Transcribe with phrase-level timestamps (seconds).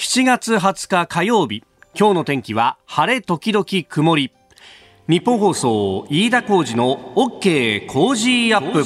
[0.00, 1.62] 7月20日火曜日。
[1.94, 4.32] 今日の天気は晴れ時々曇り。
[5.06, 8.82] 日本放送飯田浩二の OK 工事アップ。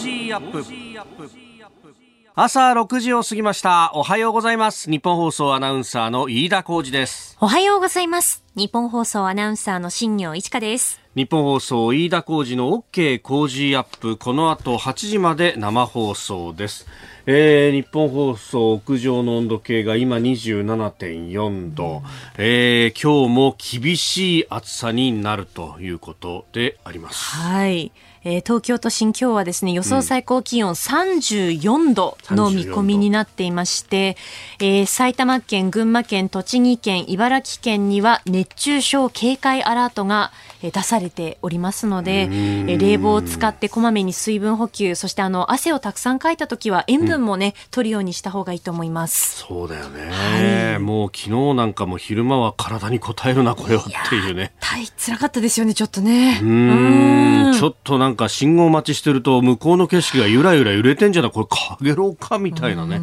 [2.35, 3.93] 朝6時を過ぎました。
[3.95, 4.91] おはようございます。
[4.91, 7.37] 日本放送アナウンサーの飯田浩二です。
[7.41, 8.43] おはようございます。
[8.57, 11.01] 日本放送アナウンサーの新業一華です。
[11.15, 14.17] 日本放送飯田浩二の OK 工事アップ。
[14.17, 16.89] この後8時まで生放送です
[17.27, 22.03] えー、日本放送屋上の温度計が今27.4度、
[22.37, 27.19] えー、今日も厳しい暑さになるということであります。
[27.37, 27.93] はい。
[28.27, 34.17] えー、東京都心今日はですね予想最高気温34度の見込みになっていまして、
[34.61, 40.33] うん、えー、埼玉県、群馬県、栃木県、茨城県には熱中症警戒アラートが
[40.71, 49.45] 出されておりますので、え冷房を使ってこまめに水分補給そしてあの汗をたくさんかいた時は塩分もね、うん、取るようにした方がいいと思います。
[49.47, 54.53] そうだよね、はい、もう昨日なんかも昼間は体に応えるなこれはっていうね。
[54.61, 56.41] 大辛かったですよねちょっとね。
[56.43, 57.53] うん。
[57.55, 63.01] ちょっとなんか信号待ちしてると向こうの景色がゆらゆら揺れてんじゃないこれかげろうかみたいなね、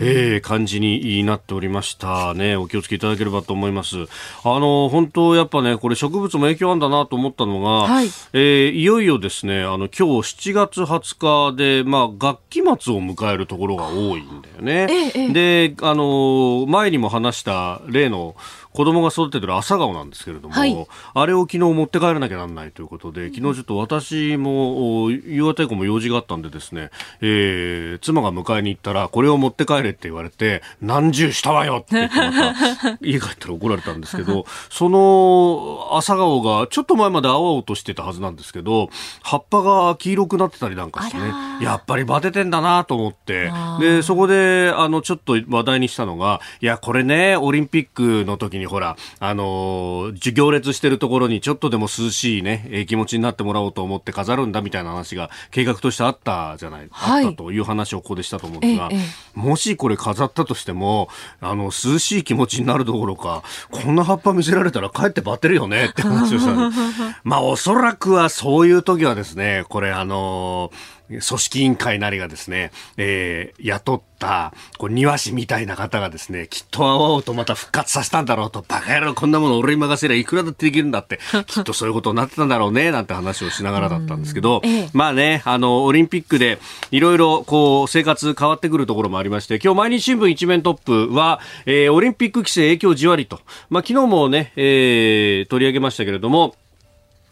[0.00, 2.56] えー、感じになっておりましたね。
[2.56, 3.96] お気をつけいただければと思います。
[4.44, 14.86] あの本当やっぱねこれ植物も影響あるんだなと思ったのが、はいえー、いよいよですねあの今日7月20日で、まあ、学期末を迎えるところが多いんだよね。
[15.14, 18.36] ええ、であの前にも話した例の
[18.72, 38.88] 子供が育ててる朝顔なんですけれども、はい、あれを昨日持って帰らなきゃなんないということで、昨日ちょっと私も夕方以降も用事があったんでですね、えー、妻が迎えに行ったら、これを持って帰れって言われて、何十したわよって言って また、家帰ったら怒られたんですけど、その朝顔がちょっと前まで青々としてたはずなんですけど、
[39.22, 58.98] 葉っぱが黄色くなってたりなんかしてね、やっぱりバテてんだなと思って、で、そこで、あの、ちょっと話題にしたのが、いや、これね、オリンピックの時ににほら、あのー、行列してるところにちょっとでも涼しいね、えー、気持ちになってもらおうと思って飾るんだみたいな話が計画としてあったじゃない、はい、あったという話をここでしたと思うんですが、ええ、
[59.38, 61.08] もしこれ飾ったとしても、
[61.40, 66.52] あの、涼しい気持ちになるどころか、こんな葉っぱ見せられたらかえってバテるよねって話をした
[67.24, 86.58] まあ、おそらくはそういう時はですね、これあのー組織委員会なりがですね、えー、雇った、こう、庭師みたいな方がですね、きっと青々とまた復活させたんだろうと、バカ野郎こんなもの俺に任せりゃいくらだってできるんだって、 きっとそういうことになってたんだろうね、なんて話をしながらだったんですけど、ええ、まあね、あの、オリンピックで
[86.90, 93.40] いろいろこう、生活変わってくるところもありまして、今日毎日新聞一面トップは、えー、オリンピック規制影響じわりと、
[93.70, 96.54] まあ昨日もね、えー、取り上げましたけれども、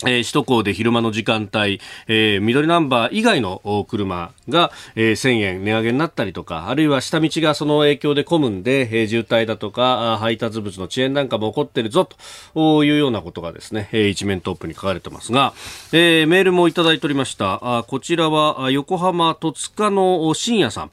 [0.07, 12.09] えー、首都高で昼間の時間帯、えー、緑ナンバー以外の車が、えー、1000円値上げになったりとか、あるいは下道がその影響で混むんで、えー、渋滞だとか、配達物の遅延なんかも起こってるぞ、
[12.55, 15.53] というようなことがですね、えー、一面トップに書かれてますが、
[15.93, 17.79] えー、メールもいただいておりました。
[17.79, 20.91] あこちらは、横浜戸塚の深夜さん。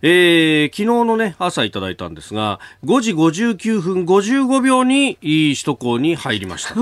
[0.00, 6.80] えー、昨日のね、朝いただいたんですが、5時59分55秒に首都高に入りましたと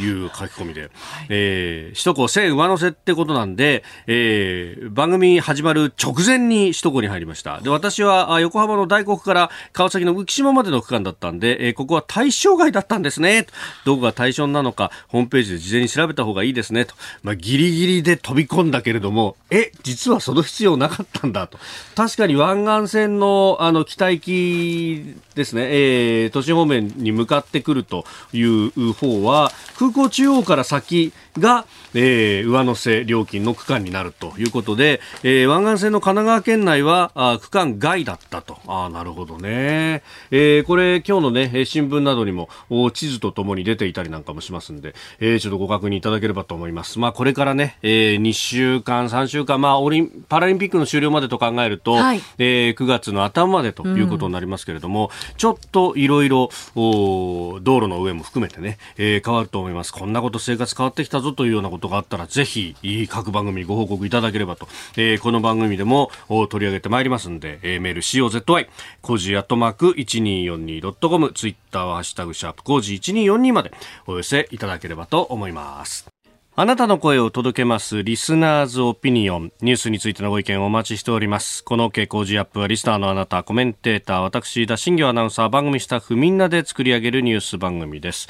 [0.00, 0.90] いう書き込みで、はい、
[1.30, 7.60] えー、首都高1000上乗せってことなんで、えー、番組始まる直前に首都高に入りました。
[7.60, 13.46] で、私は横浜の大黒から川崎の浮島までの区間だったんで、えー、ここは対象外だったんですね。
[13.84, 16.84] どこが対象なのか、ホームページで事前に調べた方がいいですね。
[16.84, 16.94] と。
[17.24, 21.58] まあ、ギリギリで飛び込んだけれども、え、実はその必要なかったんだと。
[21.96, 38.58] 確かに湾岸線のあの北行きですね、えー、都心方面に向かってくるという方は空港中央から先が、えー、上乗せ料金の区間になるということで、えー、湾岸線の神奈川県内はあ区間外だったと。
[38.66, 40.02] あなるほどね。
[40.30, 42.48] えー、これ今日のね、新聞などにも
[42.92, 46.98] 地図とともに出ていたりなんかもしますんで、えー、ちょっとご確認いただければと思います。
[46.98, 59.92] まあこれからね、えー、2週間、3週間、まあオリン、パラリンピックの終了までと考えると、はい、えー、9月の頭までということになりますけれども、うん、ちょっといろいろ道路の上も含めてね、えー、変わると思います。
[59.92, 62.76] こんなこと生活変わってきたぞというようなことがあったらぜひ
[63.08, 66.10] 各番組ご報告いただければと、えー、この番組でも
[66.50, 68.68] 取り上げてまいりますんで、えー、メール COZY
[69.02, 73.72] コジアットマーク 1242.com ツイッターはハッシュタグシャープコジ1242まで
[74.06, 76.13] お寄せいただければと思います
[76.56, 78.04] あなたの声を届けます。
[78.04, 79.52] リスナーズオピニオン。
[79.60, 81.64] ニュースについてのご意見をお待ちしております。
[81.64, 88.28] この傾向時アップはリスナーのあなた、コメンテーター、私、田新業アナウンサー、番組スタッフみんなで作り上げるニュース番組です。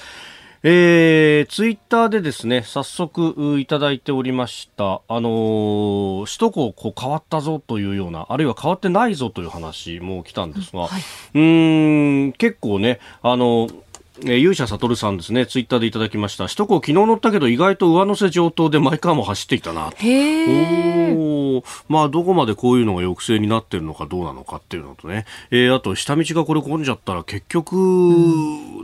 [0.63, 11.03] えー、ツイッターでですね、早速いただいておりました、あのー、首都高こう変わったぞというような、あるいは変わってないぞという話も来たんですが、はい、
[11.35, 13.85] うん結構ね、あのー
[14.21, 16.45] えー、勇者悟さんですね、ツイッターでいただきました。
[16.45, 19.93] 首都高昨日乗ったけど意外と上乗せ上等でマイカーも走っていたな。
[19.97, 21.44] へお
[21.89, 27.77] まあどこまでこういうのが抑制になってるのかどうなのかっていうのとね、えー、あと下道がこれ混んじゃったら結局、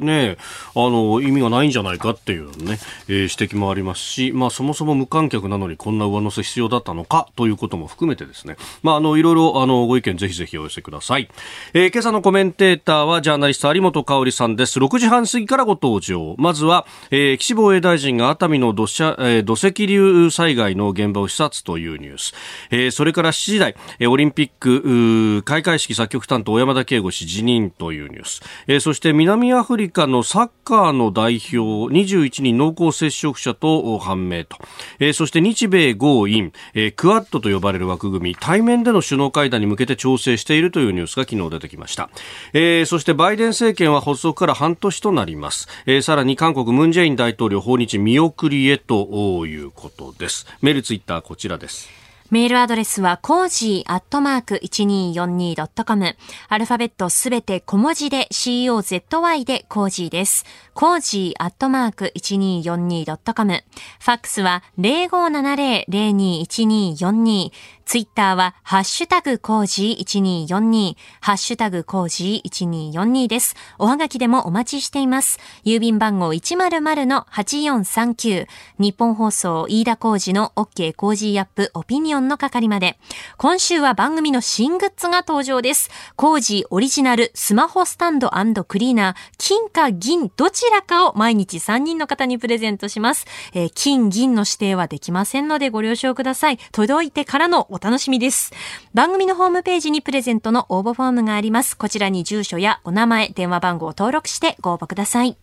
[0.00, 0.36] ね、
[0.74, 2.78] あの、意味がないんじゃないかっていうね、
[3.08, 11.28] えー、指摘もありますし、まあそもそも無観客なのにこんな上乗せ必要だったのかということも含めてですね、まああの、いろいろあの、ご意見ぜひぜひお寄せください。
[11.74, 14.78] えー、今朝のコメンテーターはジャーナリスト有本香里さんです。
[14.78, 16.34] 6時半過ぎからご登場。
[16.38, 22.34] まずは、えー、岸防衛大臣が熱海の土砂、えー、土石流災害の現場を視察というニュース。
[22.70, 28.40] えー、それから7時台、えー、オリンピック開会式作曲担当小山田圭吾氏辞任というニュース。
[28.66, 34.56] えー、そして南アフリカのサッカーの代表21人濃厚接触者と判明と。
[34.98, 42.08] えー、そして日米豪印、えー、クアッドと呼ばれる枠組み、対面での首脳会談に向けて調整しているというニュースが昨日出てきました。
[42.52, 45.50] えー、そしてバイデン政権は発足から半年となります。
[45.50, 51.99] ます、えー、さらに韓国ムン・ジェイン大統領訪日見送りへということですメールツイッターこちらです
[52.30, 56.16] メールアドレスは、コージーアットマーク 1242.com。
[56.48, 60.44] アルファベットすべて小文字で COZY でコージーです。
[60.72, 63.54] コージーアットマーク 1242.com。
[63.54, 67.50] ファックスは0570-021242。
[67.90, 73.56] ツイッターは、ハッシュタグコージー1242、ハッシュタグコージー1242です。
[73.80, 75.40] おはがきでもお待ちしています。
[75.64, 78.46] 郵便番号100-8439、
[78.78, 82.96] ニッポン放送飯田浩司の OK コージーアップオピニオンの係まで。
[83.38, 85.90] 今週は番組の新グッズが登場です。
[86.14, 88.30] コージオリジナルスマホスタンド
[88.68, 93.26] クリーナー、金か銀どちらかを毎日3人の方にプレゼントします。
[93.52, 96.58] えー、金、銀の指定はできませんのでご了承ください。
[96.70, 98.52] 届いてからのお楽しみです。
[98.94, 101.76] 番組のホームページにプレゼントの応募フォームがあります。
[101.76, 105.36] こちらに住所やお名前、電話番号を登録してご応募ください。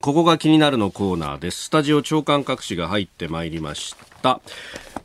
[0.00, 1.64] ここが気になるのコーナーです。
[1.64, 4.40] スタジオ長官各紙が入ってまいりました。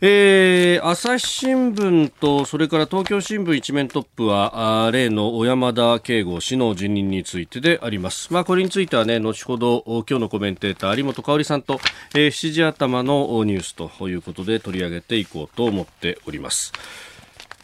[0.06, 8.34] えー、朝日新聞とそれから東京新聞一面トップは例の小山田圭吾氏の辞任についてであります。
[8.34, 11.80] まあこれについてはね後ほど今日のコメンテーター有本香里さんと、
[12.16, 16.74] えー、7時頭のニュースということで取り上げていこうと思っております。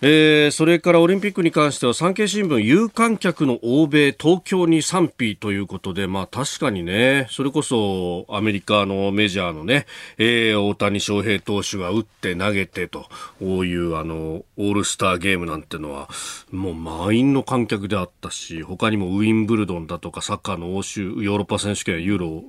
[0.01, 9.87] えー、それからオリンピックに関しては産経新聞有観客の欧米東京に賛否ということでまあ確かにねそれこそアメリカのメジャーのね、
[10.17, 13.07] えー、大谷翔平投手が打って投げてと
[13.39, 16.07] こういうあのオールスターゲームなんてのは
[16.49, 22.43] もう満員の観客であったし他にもウィンブルドンだとかサッカーの欧州ヨーロッパ選手権ユーロ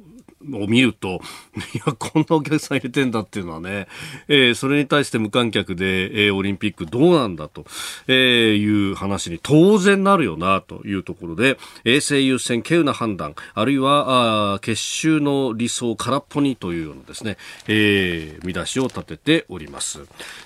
[0.53, 1.21] を見ると、
[1.75, 3.89] いや、こんなお客さん入れてんだっていうのはね、
[4.29, 7.67] えー、それに対して無観客で、えー、オリンピックどうなんだと、
[8.07, 17.37] えー、いう話に当然なるよな、というところで、衛生優先、稀有な判断、あるいは、あ結集の理想空っぽにというようなですね、
[17.69, 20.01] えー、見出しを立てております。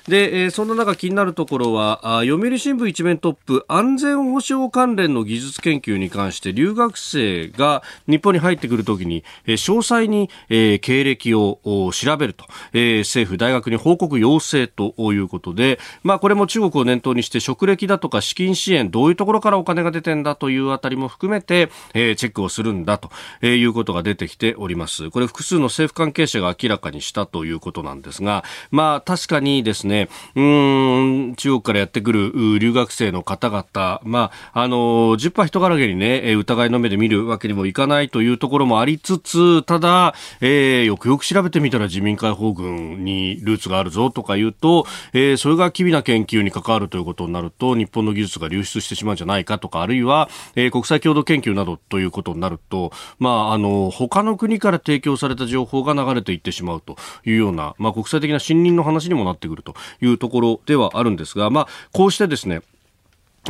[0.08, 11.60] で、えー、そんな中気になるところは、あ読売新聞一面トップ、安全保障関連の技術研究に関して留学生が日本に入ってくるときに、えー、細に、えー、経歴を
[11.92, 23.10] 調べると、えー、政府、大学に報告要請ということで、まあ、これも中国を念頭にして職歴だとか資金支援、どういうところからお金が出てんだというあたりも含めて、えー、チェックをするんだと、
[23.42, 25.10] えいうことが出てきております。
[25.10, 34.76] これ複数の政府関係者が明らかにしたということなんですが、まあ、確かにですね、うん、中国からやってくる留学生の方々、まあ、あの、
[35.16, 62.62] 10波人柄げにね、疑いの目で見るわけにもいかないというところもありつつ、ただ、えー、よくよく調べてみたら自民解放軍にルーツがあるぞとか言うと、えー、それが機微な研究に関わるということになると、日本の技術が流出してしまうんじゃないかとか、あるいは、えー、国際共同研究などということになると、まあ、あの、他の国から提供された情報が流れていってしまうというような、まあ、国際的な信任の話にもなってくるというところではあるんですが、まあ、こうしてですね、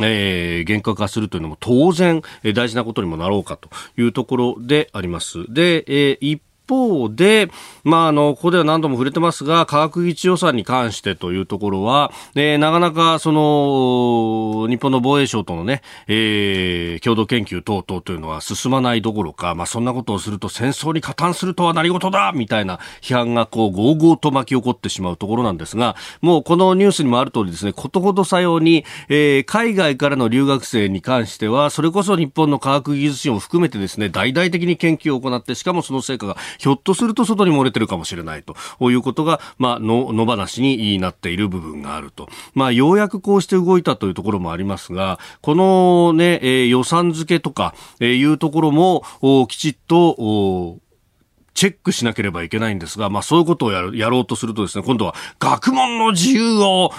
[0.01, 5.51] えー、厳格化するというのも当然、えー、大事なことにもなろうかというところであります。
[5.53, 7.49] で、えー、一方で、
[7.83, 38.55] まあ、あの、ここでは何度も触れてますが、科学技術予算に関してというところは、えー、なかなか、その、日本の防衛省とのね、えー、共同研究等々というのは進まないどころか、まあ、そんなことをすると戦争に加担するとは何事だみたいな批判がこう、ごうごうと巻き起こってしまうところなんですが、もうこのニュースにもある通りですね、ことほどさように、えー、海外からの留学生に関しては、それこそ日本の科学技術支援を含めてですね、大々的に研究を行って、しかもその成果がひょっとすると外に漏れてるかもしれないと
[38.91, 42.29] いうことが、まあ、の、野放しになっている部分があると。
[42.53, 49.03] まあ、ようやくこうして動いたというところもありますが、このね、えー、予算付けとか、え、いうところも、
[49.47, 50.79] きちっと、
[51.55, 56.91] チェックしなければいけないんですが、まあそういうことをややろうとするとですね、今度は学問の自由を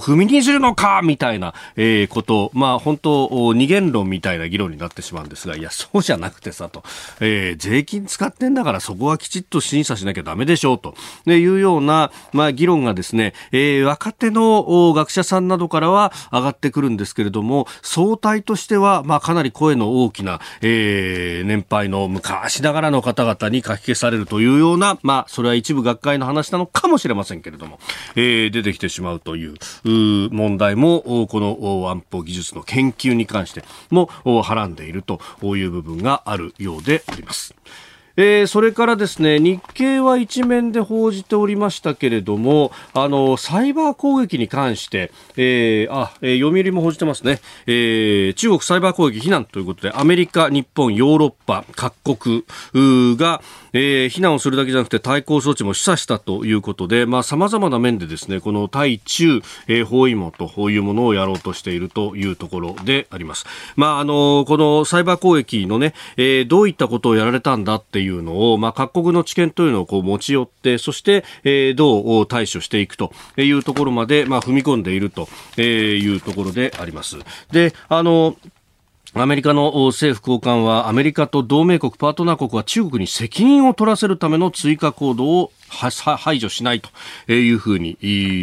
[0.00, 6.82] 踏みにじるのかみたいな、えー、こと、まあ本当、二元論みたいな議論になってしまうんですが、いや、そうじゃなくてさと、
[7.20, 10.94] えー、税金使ってんだからそこはきちっと審査しなきゃダメでしょうと、
[11.26, 27.78] いうような、まあ議論がですね、えー、若手の学者さんなどからは上がってくるんですけれども、総体としては、まあかなり声の大きな、えー、年配の昔ながらの方々に書き消されるというような、まあ、それは一部学会の話なのかもしれませんけれども、
[28.16, 35.20] えー、出てきてしまうという問題も、この安保技術の研究に関してもはらんでいると
[35.56, 37.54] いう部分があるようであります。
[38.20, 52.44] えー、それからですね日経は一面で報じておりましたけれどもあのサイバー攻撃に関して、えー、あ、えー、読売も報じてますね、えー、中国サイバー攻撃非難ということでアメリカ、日本、ヨーロッパ各国
[53.16, 53.40] が、
[53.72, 63.44] えー、非難をするだけじゃなくて対抗措置も示唆したということでさまざ、まな面でですねこの対中、えー、包囲網というものをやろうとしているというところであります。
[63.76, 75.28] まああのこのサイバー攻撃のね、えー、どういったことをやられたんだっていうのを、まあ、各国の知見というのをこう持ち寄ってそして、えー、どう対処していくというところまで、まあ、踏み込んでいると
[75.60, 77.16] いうところであります。
[77.52, 78.36] であの
[79.14, 87.96] アメリカの政府高官はアメリカと同盟国パートナー国は中国に責任を取らせるための追加行動を排除しないというふうに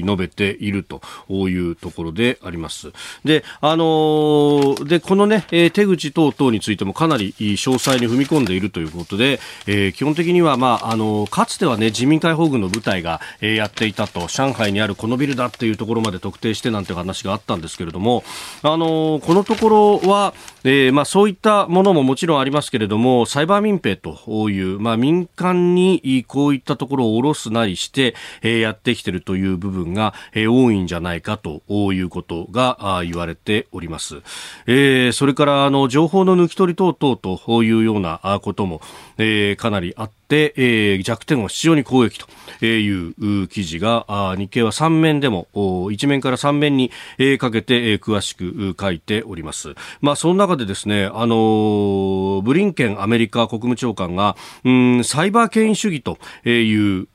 [0.04, 2.92] 述べているというところであります。
[3.24, 18.24] で、あので、このね、手口等々についてもかなり詳細に踏み込んでいるということで、えー、基本的には、まあ、あのかつてはね、人民解放軍の部隊が、やっていたと、上海にあるこのビルだっていうところまで特定してなんて話があったんですけれども、
[18.62, 31.62] あのこのところは、えー、まあ、そういったものももちろんありますけれども、サイバー民兵という、まあ、民間にこういったところを下ろすなりして、えー、やってきてるという部分が、えー、多いんじゃないかと
[31.94, 34.22] いうことが言われております。
[34.68, 38.82] えー、それからあの情報の抜き取り等々というようなことも、
[39.18, 42.20] えー、かなりあって、えー、弱点を非常に攻撃
[42.60, 49.76] という記事が日経は3面でも1面から3面に、え、かけて、え、詳しく書いております。
[50.02, 56.18] まあその中でですね、あのブリンケンアメリカ国務長官がうんサイバー権威主義と
[56.48, 57.08] いう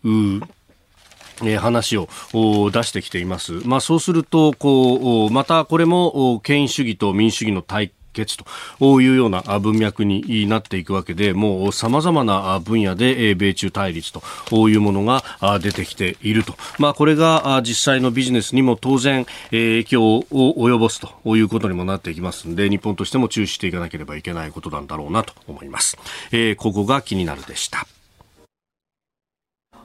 [1.42, 3.66] え話を出してきています。
[3.66, 8.36] まあそうすると、こう、またこれも権威主義と民主主義の対決
[8.78, 15.22] というような文脈になっていくわけで、もう様々な分野で米中対立というものが
[15.60, 16.54] 出てきていると。
[16.78, 25.96] まあこれが実際のビジネスにも当然影響を及ぼすということにもなっていきますので、日本としても注視していかなければいけないことなんだろうなと思います。
[26.32, 27.86] えー、ここが気になるでした。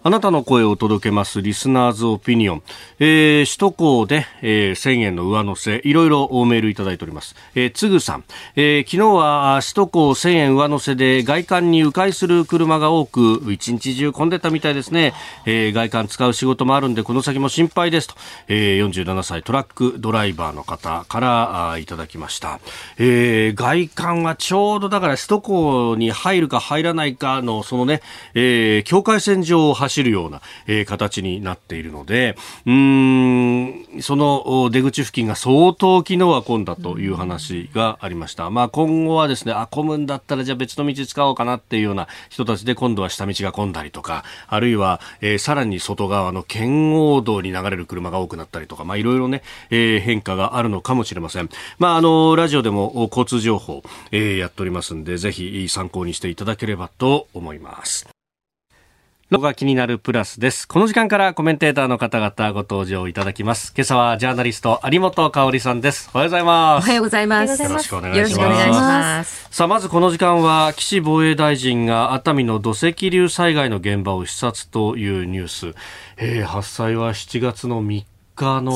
[0.08, 2.64] あなたの声を届けますリスナーズオピニオン。
[3.00, 7.36] えー、首都高で、えー、1000円の上乗せ、いろいろメールいただいております。
[7.56, 8.24] えー、つぐさん、
[8.56, 15.16] えー、昨日は首都高1000円上乗せで外観に迂回する車が多く、一日中混んでたみたいですね。
[15.48, 18.14] えー、外観使う仕事もあるんで、この先も心配ですと、
[18.48, 22.60] えー、47歳トラックドライバーの方からあいただきました。
[23.00, 28.04] えー、外観はちょうどだから首都高に入るか入らないかの、そのね、
[28.36, 32.36] えー、境界線上を走走るような、えー、形になっているので、
[32.66, 38.50] うん、その出口付近が相当昨日は混んだという話がありました。
[38.50, 51.50] まあ今後はですね、あ、混むんだったらじゃあ別の道使おうかなっていうような人たちで今度は下道が混んだりとか、あるいは、えー、さらに外側の圏央道に流れる車が多くなったりとか、まあいろいろね、えー、変化があるのかもしれません。
[51.80, 58.15] まああの、ラジオでも交通情報、えー、やっておりますんで、ぜひ参考にしていただければと思います。
[59.32, 60.68] のが気になるプラスです。
[60.68, 63.74] この時間からコメンテーターの方々ご登場いただきます。
[63.76, 66.12] 今朝はジャーナリスト有本香里さんです。
[66.14, 66.86] おはようございます。
[66.86, 67.64] おはようございます。
[67.64, 69.48] よろしくお願いします。
[69.50, 75.76] さあ、まずこの時間は岸防衛大臣が熱海の土石流災害の現場を視察というニュース。
[76.18, 78.06] えー、発災は7月の3
[78.36, 78.72] 日の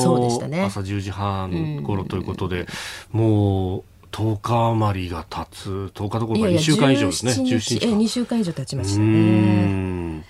[0.66, 2.66] 朝10時半頃ということで、
[3.12, 5.90] もう10日余りが経つ。
[5.94, 7.32] 10日どころか2週間以上ですね。
[7.32, 10.24] 17日2週間以上経ちましたね。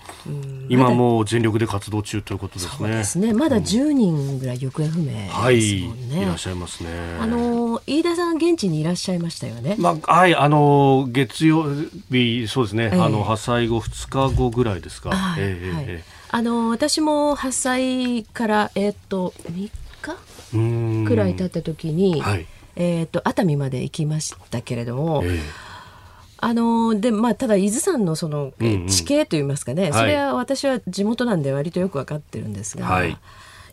[0.69, 2.89] 今もう全力で活動中ということですね。
[2.89, 3.33] ですね。
[3.33, 5.81] まだ10人ぐらい行方不明、ね、はい。
[5.81, 6.89] いらっしゃいますね。
[7.19, 9.75] あの飯田さん現地にいらっしゃいましたよね。
[9.77, 11.65] まあはいあの月曜
[12.09, 19.69] 日そうですね、えー、あの発災後2日後ぐらいですか、えー、はい、えー、あの私も発災からえー、っと3
[21.03, 25.39] 日くらい経った時に、はいえーと、熱海まで行きましたけれども、えー、
[26.37, 28.53] あのでまあ、ただ伊豆山のその
[28.87, 33.17] 地形といいますかね、うんうん、それは私は地元なんで割とよく分かってるんですが、はい、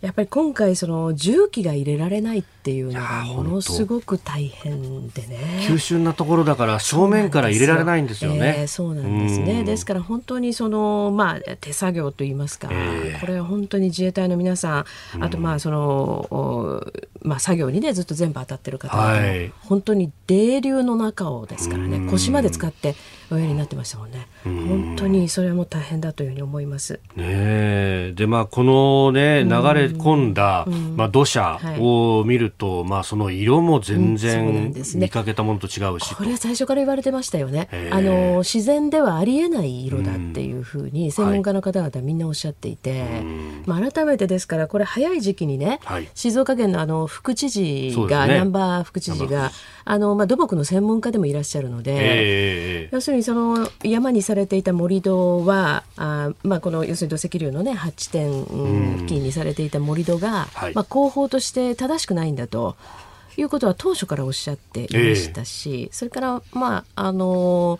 [0.00, 5.64] やっぱり今回その重機が入れられないっていうのがものすごく大変でね。
[5.66, 8.66] 急峻なところだから正面から入れられないんですよね。
[8.68, 14.84] そうなんですね、ですから本当にそのまあ手作業といいますか、えー、これは本当に自衛隊の皆さ
[15.16, 16.86] んあとまあその、
[17.22, 22.94] まあ作業にねずっと全部当たってる方々、はい、本当に泥流の中をですからね腰まで使って
[23.30, 24.26] おやりになってましたもんね。
[24.44, 27.00] 本当にそれはもう大変だというふうに思います。
[27.16, 30.66] ねでまあこのね流れ込んだ、
[30.96, 37.68] まあ、土砂を見ると、まあ、その色も全然見かけたものと違うし、これは最初から言われてましたよね。
[37.90, 43.04] あの自然ではありえない色だっていうふうに専門家の方々みんなおっしゃっていて、
[43.66, 49.50] まあ、改めてですからこれ早い時期にね、はい、静岡県のあの副知事が、ね、南波副知事が
[49.84, 58.44] あの、まあ、土木の専門家でもいらっしゃるので、要するにその山にされていた盛り土はあ、まあ、この要するに土石流のね8地点
[58.98, 62.76] 付近にされていた盛り土が、はい、まあ、広報として正しくないんだと。
[63.36, 67.78] いうことは当初からおっしゃっていましたし、えー、それから、まああの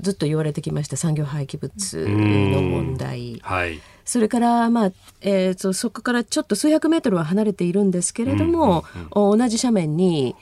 [0.00, 3.80] ずっと言われてきました産業廃棄物の問題、はい、
[4.10, 10.34] それから、まあえーと、そこからちょっと数百メートルは離れているんですけれども、うんうんうん、同じ斜面に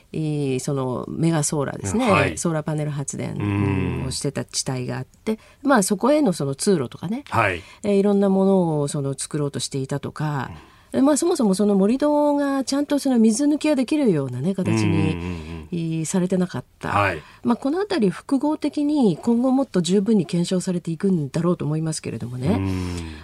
[0.61, 10.51] そのメガソーラーですね、はい、ソーラーパネル発電をしてた地帯があって、まあ、そこへのその通路とかね、はい、えー、いろんなものをその作ろうとしていたとか。
[10.51, 22.61] うんまあ、そもそもその盛り土がちゃんとその水抜きができるような、ね、形にされてなかった、はい、まあ、この辺り複合的に今後もっと十分に検証されていくんだろうと思いますけれどもね。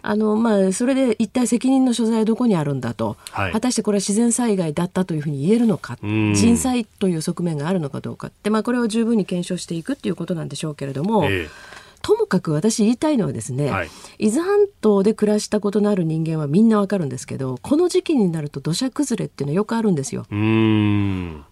[0.02, 11.25] あの、まあ、それで一体責任の所在はどこにあるんだと、はい、果たしてこれは自然災害だったというふうに言えるのか人災という側面があるのかどうかって、まあ、これを十分に検証していくっていうことなんでしょうけれども。
[11.25, 13.88] えーともかく私言いたいのはですね、はい、
[14.19, 20.27] 伊豆半島で暮らしたことのある人間はみんなわかるんですけどこの時期になると土砂崩れっていうのはよくあるんですよ。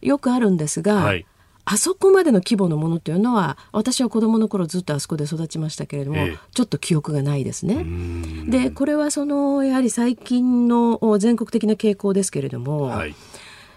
[0.03, 1.25] よくあるんですが、はい、
[1.65, 7.87] あそこまでの規模のものっていうのは私は子どもの頃ずっとあそこで育ちましたけれども、ええ、ちょっと記憶がないですね。
[8.47, 12.83] でこれはそのやはり最近の全国的な傾向ですけれども。
[12.83, 13.15] はい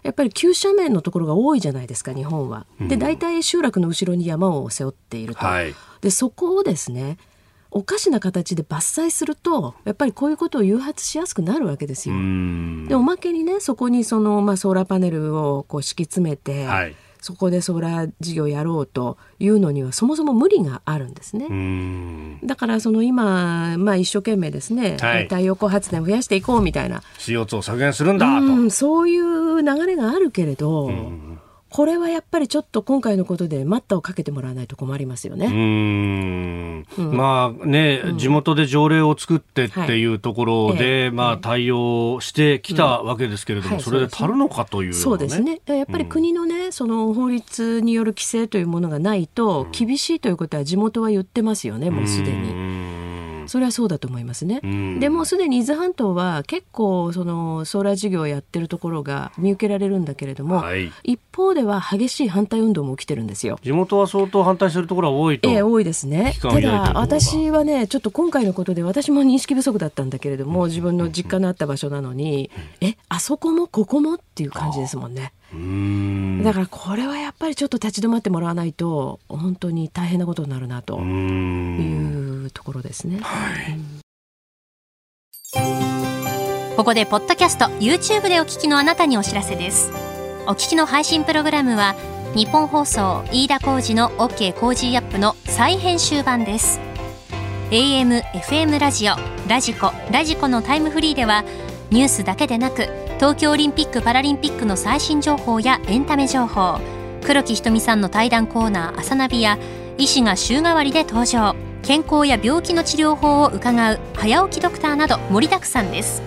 [0.06, 2.68] やっぱり急斜面のところが多いじゃないですか日本は。
[2.80, 5.44] で大体集落の後ろに山を背負っていると。
[5.44, 5.74] はい、
[6.06, 7.18] でそこをですね
[7.72, 12.16] おかしな形で伐採するとやっぱりこういうことを誘発しやすくなるわけですよ。
[12.88, 22.40] でおまけにねそこにその、まあ、ソーラーパネルをこう敷き詰めて、はい、そこでソーラー事業やろうというのにはそもそも無理があるんですね。
[22.46, 30.92] だからその今、まあ、一生懸命ですね、はい、太陽光発電増やしていこうみたいな CO2 を削減するんだとそういう流れがあるけれど。
[31.76, 35.48] これはやっぱりちょっと今回のことで待ったをかけてもらわないと困りますよね。
[35.48, 43.76] うん、まあね、うん、地元で条例を作ってっていうところで、はい、まあ対応してきたわけですけれども、うん。
[43.76, 45.60] はい、それで足るのかという、ね、そうですね。
[45.66, 53.05] やっぱり国のね、その法律による規制というものがないと厳しいということは地元は言ってますよね、もうすでに。
[53.56, 54.60] それはそうだと思いますね。
[55.00, 63.58] でもすでに伊豆半島は結構そのソーラー事業をやってるところが見受けられるんだけれども、はい、一方では激しい反対運動も起きてるんですよ。
[63.64, 65.50] 地元は相当反対するところは多いと。
[65.50, 66.36] ええ、多いですね。
[66.42, 75.32] ただ私はねちょっと今回のことで私も認識不足だったんだけれども自分の実家のあった場所なのに、えあそこもここもっていう感じですもんね。
[75.54, 83.20] だからこれはやっぱりちょっと立ち止まってもらわないと本当に大変なことになるなというところですね。
[83.22, 83.78] はい。
[86.76, 89.92] ここでポッドキャスト YouTube でお聞きのあなたにお知らせです。
[90.48, 91.96] お聞きの配信プログラムは
[92.36, 96.82] ニッポン放送飯田浩司の OK コージーアップの再編集版です。
[97.72, 99.16] AM、FM ラジオ、
[99.48, 101.46] ラジコ、ラジコのタイムフリーでは
[101.92, 106.80] ニュースだけでなく東京オリンピック・パラリンピックの最新情報やエンタメ情報
[107.24, 109.58] 黒木ひとみさんの対談コーナー「あさナビ」や
[109.98, 111.56] 医師が週替わりで登場。
[111.86, 116.24] 健康や病気の治療法を伺う早起きドクターなど盛りだくさんです。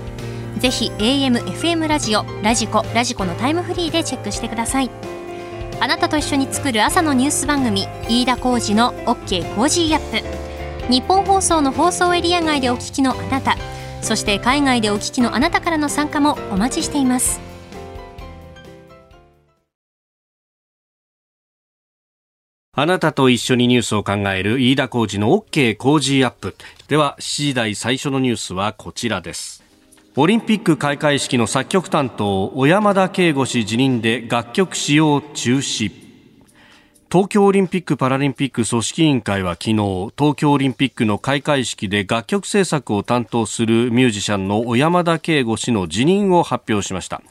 [0.58, 4.90] ぜひ AM、FM ラジオ、ラジコ、ラジコのタイムフリーでチェックしてください。
[5.80, 10.92] あなたと一緒に作る朝のニュース番組飯田浩司の OK コージーアップ。
[10.92, 13.56] ニッポン放送の放送エリア外でお聞きのあなた
[14.02, 17.40] そして海外でお聞きのあなたからの参加もお待ちしています。
[22.80, 26.54] あなたと一緒にニュースを考える飯田浩二の OK 工事アップ。
[26.86, 29.64] では7時台最初のニュースはこちらです。
[30.14, 36.07] オリンピック開会式の作曲担当小山田圭吾氏辞任で楽曲使用中止。
[37.10, 47.22] 東京オリンピック・パラリンピック組織委員会は昨日東京オリンピックの開会式で楽曲制作を担当するミュージシャンの小山田圭吾氏の辞任を発表しました。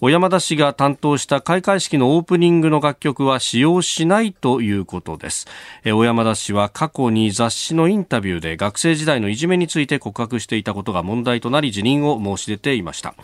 [0.00, 5.48] 小山田氏が担当した開会式のオープニングの楽曲は使用しないということです。
[5.84, 13.16] 小山田氏は過去に雑誌のインタビューで学生時代のいじめについて告白していたことが問題となり辞任を申し出ていました。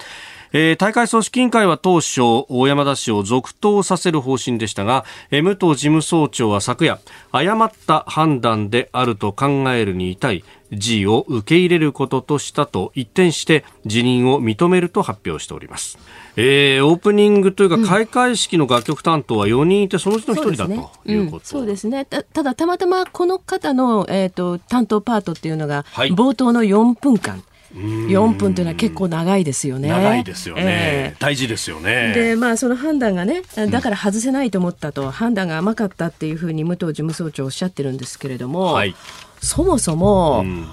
[0.53, 6.99] えー、大会組織委員会は当初、大山田氏を続投させる方針でしたが、武藤事務総長は昨夜、
[7.31, 15.99] 誤った判断であると考えるに至り、辞を受け入れることとしたと一転して辞任を認めると発表しております。
[16.41, 21.47] えー、オープニングというか開会式の楽曲担当は4人いてそのうちの1人だ、ということ。
[21.47, 22.05] そうですね。
[22.05, 27.43] たただたまたまこの方の、えーと、担当パートっていうのが、冒頭の4分間。
[27.73, 29.89] 4分というのは結構長いですよね。
[29.89, 30.63] 長いですよね。
[30.67, 32.13] えー、大事ですよね。
[32.15, 38.97] で、まあ、その判断がね、だから外せないと思ったと、うん、判断が甘かったっていうふうに武藤事務総長おっしゃってるんですけれども、はい、
[39.41, 40.67] そもそも、うん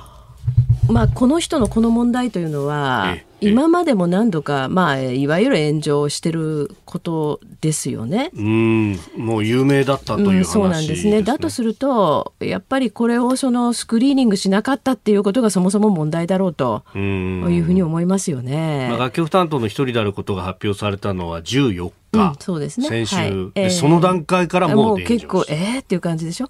[0.90, 8.32] まあ、この人のこの問題というのは、今までも何度か、まあ、いわゆる炎上してることですよね。
[8.36, 11.22] うん、もう有名だったという話、ねうん、そうなんですね。
[11.22, 18.88] だとすると、やっぱりこれをそのスクリーニングしなかったっていうことがそもそも問題だろうというふうに思いますよね。
[18.90, 22.20] まあ、楽曲担当の一人であることが発表されたのは14日。
[22.20, 22.88] うん、そうですね。
[22.88, 26.50] 先週、はいえー、その段階からもう結構、えーっていう感じでしょ。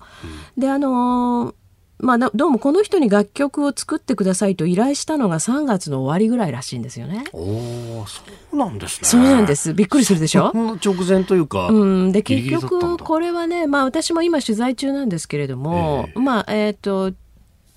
[0.56, 1.54] うん、で、あのー
[2.00, 7.24] まあ、どうもこの人に楽曲を作ってくださいと依頼したのが3月の終わりぐらいらしいんですよね。
[7.34, 9.08] おそうなんですね。
[9.08, 9.74] そうなんです。
[9.74, 10.52] びっくりするでしょ？
[10.54, 11.70] 直前というか。
[11.70, 16.76] うん、で結局これはね、まあ私も今取材中なんですけれども、えー、まあえっ、ー、
[17.12, 17.18] と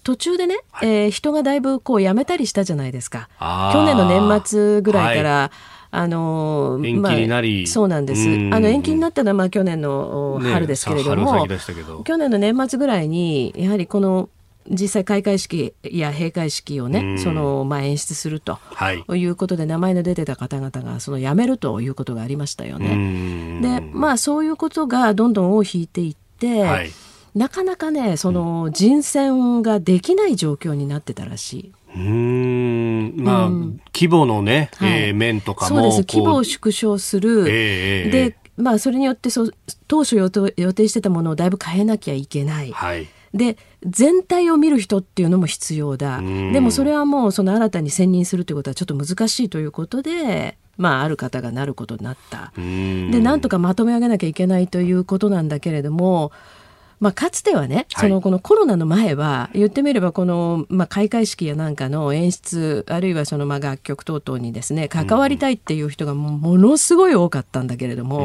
[0.03, 3.31] 途中でね、はい、えー、人がだいぶこう辞めたりしたじゃないですか。
[3.73, 5.31] 去年の年末ぐらいから。
[5.31, 8.29] はいあの延期になり、まあ、そうなんです。
[8.29, 11.59] あの延期になったのはまあ去年の春ですけれども、ね、
[12.05, 14.29] 去年の年末ぐらいにやはりこの
[14.69, 23.61] 実際開会式や閉会式をね、そのまあ演出すると、はい、いうことで名前の出てた方々がその辞めるということがありましたよね。
[23.61, 26.91] でまあそういうことがどんどん尾を引いていって、はい、
[27.35, 31.73] なかなかねその人選ができない状況になってたらしい。
[31.95, 33.15] うん。
[33.17, 36.17] まあ、うん、規模のね、はい、えー、面とかもそうです。
[36.17, 39.51] 規模を縮小する、えー、でまあそれによってそ
[39.89, 40.31] 当初予
[40.73, 42.73] 定してたものをだいぶ変えなきゃいけない。
[42.73, 43.09] はい。
[43.33, 46.21] で全体を見る人っていうのも必要だ。
[46.21, 52.53] でもそれはもうその新たに選任するということはちょっと難しいということでまあ、ある方がなることになった。
[52.57, 52.63] で
[53.21, 56.33] なんとかまとめ上げなきゃいけないということなんだけれども
[57.01, 68.25] まあ、かつてはね、そのこのコロナの前は、言ってみればこの、まあ、開会式やなんかの演出、あるいはそのまあ楽曲等々にですね、関わりたいっていう人がものすごい多かったんだけれども、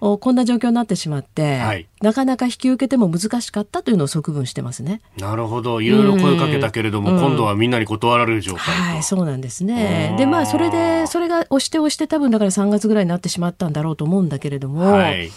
[0.00, 5.00] うこんな状況になってしまって、はい、なかなか引き受けても難しかったというのを側分してますね。
[5.16, 5.80] なるほど。
[5.80, 10.16] いろいろ声かけたけれども、今度はみんなに断られる状態はい、そうなんですね。
[10.18, 15.30] で、まあ、それで、それが押して押して多分だから3月ぐらいになってしまったんだろうと思うんだけれども、はい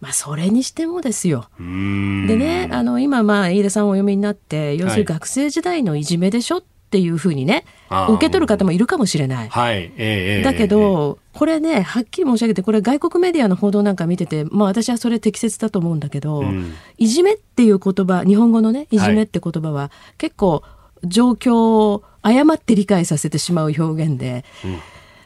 [0.00, 1.48] まあ、それにしてもですよ。
[1.58, 6.62] でね、あの、今、まあ、飯田さんお読みになって、要するに学生時代のいじめでしょっ
[6.94, 7.64] ていうふうにね、
[8.08, 9.48] 受け取る方もいるかもしれない。
[9.48, 9.92] はい。
[9.96, 20.62] えー、だけど、えー、これね、はっきり申し上げて、これ外国メディアの報道なんか見てて、まあ私はそれ適切だと思うんだけど、うん、いじめっていう言葉、日本語のね、いじめって言葉は、結構
[21.02, 24.78] 状況を誤って理解させてしまう表現で、うん、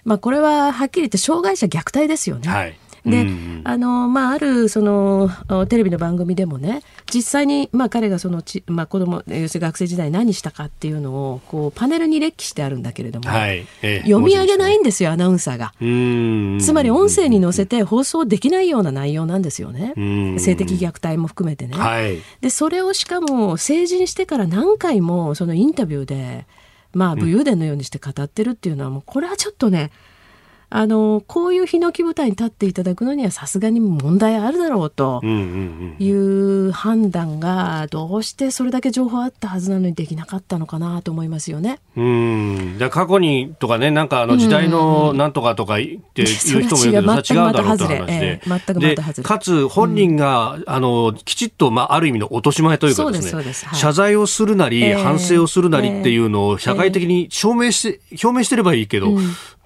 [0.04, 2.48] まあこれははっきり言って障害者虐待ですよね。
[2.48, 3.26] はいで、
[3.64, 5.30] あの、まあ、ある、その、
[5.68, 6.82] テレビの番組でもね、
[7.12, 15.72] 実際に、まあ、彼がそのち、まあ、子供、要するに学生時代何したかっていうのを、こう、パネルに列記してあるんだけれども、はい、えー、読み上げないんですよ、アナウンサーが。
[15.78, 19.94] つまり、音声に乗せて放送できないような内容なんですよね。
[20.38, 21.76] 性的虐待も含めてね。
[21.76, 26.46] はい、で、それをしかも、成人してから何回も、そのインタビューで、
[26.94, 29.90] まあ、武勇伝のようにして語ってるっていうのは、もう、これはちょっとね、
[30.70, 41.80] あのこういうヒノキ舞台に立っていただくのにはさすがに問題あるだろうという判断がどうしてそれだけ情報あったはずなのにできなかったのかなと思いますよね。
[41.96, 42.74] うん。
[42.78, 59.16] じゃ過去にとかねなんかあの時代のなんとかとかっていう人もいるけど、それは違うだろうという話で、えー、でかつ本人が、うん、あのきちっと、まあ、ある意味の落とし前というかですね、はい、謝罪をするなり、えー、反省をするなりっていうのを社会的に証明して、表明してればいいけど、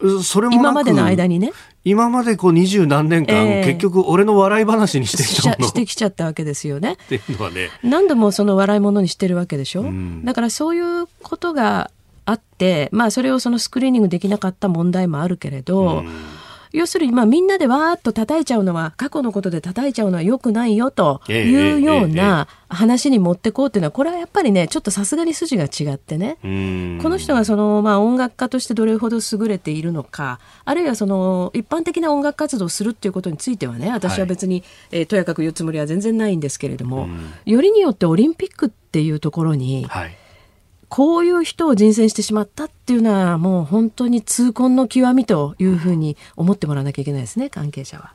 [0.00, 1.52] うん、それも今までの間にね。
[1.84, 6.92] 今までこう二十何年間、えー、結局俺の笑い話にしてきたのしてきちゃったわけですよね。
[6.92, 7.70] っていうのはね。
[7.82, 9.82] 何度もその笑い物にしてるわけでしょ？
[9.82, 11.90] うん、だからそういうことが
[12.24, 16.08] あって、まあそれをそのスクリーニングできなかった問題もあるけれど、うん
[16.72, 37.08] 要するに、まあ、みんなでわーっと叩いちゃうのは、過去のことで叩いちゃうのは良くないよというような話に持ってこうっていうのは、これはやっぱりね、ちょっとさすがに筋が違ってね、この人がその、まあ、音楽家としてどれほど優れているのか、あるいはその、一般的な音楽活動をするっていうことについてはね、私は別に、はい、えー、とやかく言うつもりは全然ないんですけれども、
[37.44, 40.16] よりによってオリンピックっていうところに、はい
[40.94, 48.12] こういう人を人選してしまったっていうのはもう本当に痛恨の極みというふうに思ってもらわなきゃいけないですね関係者は。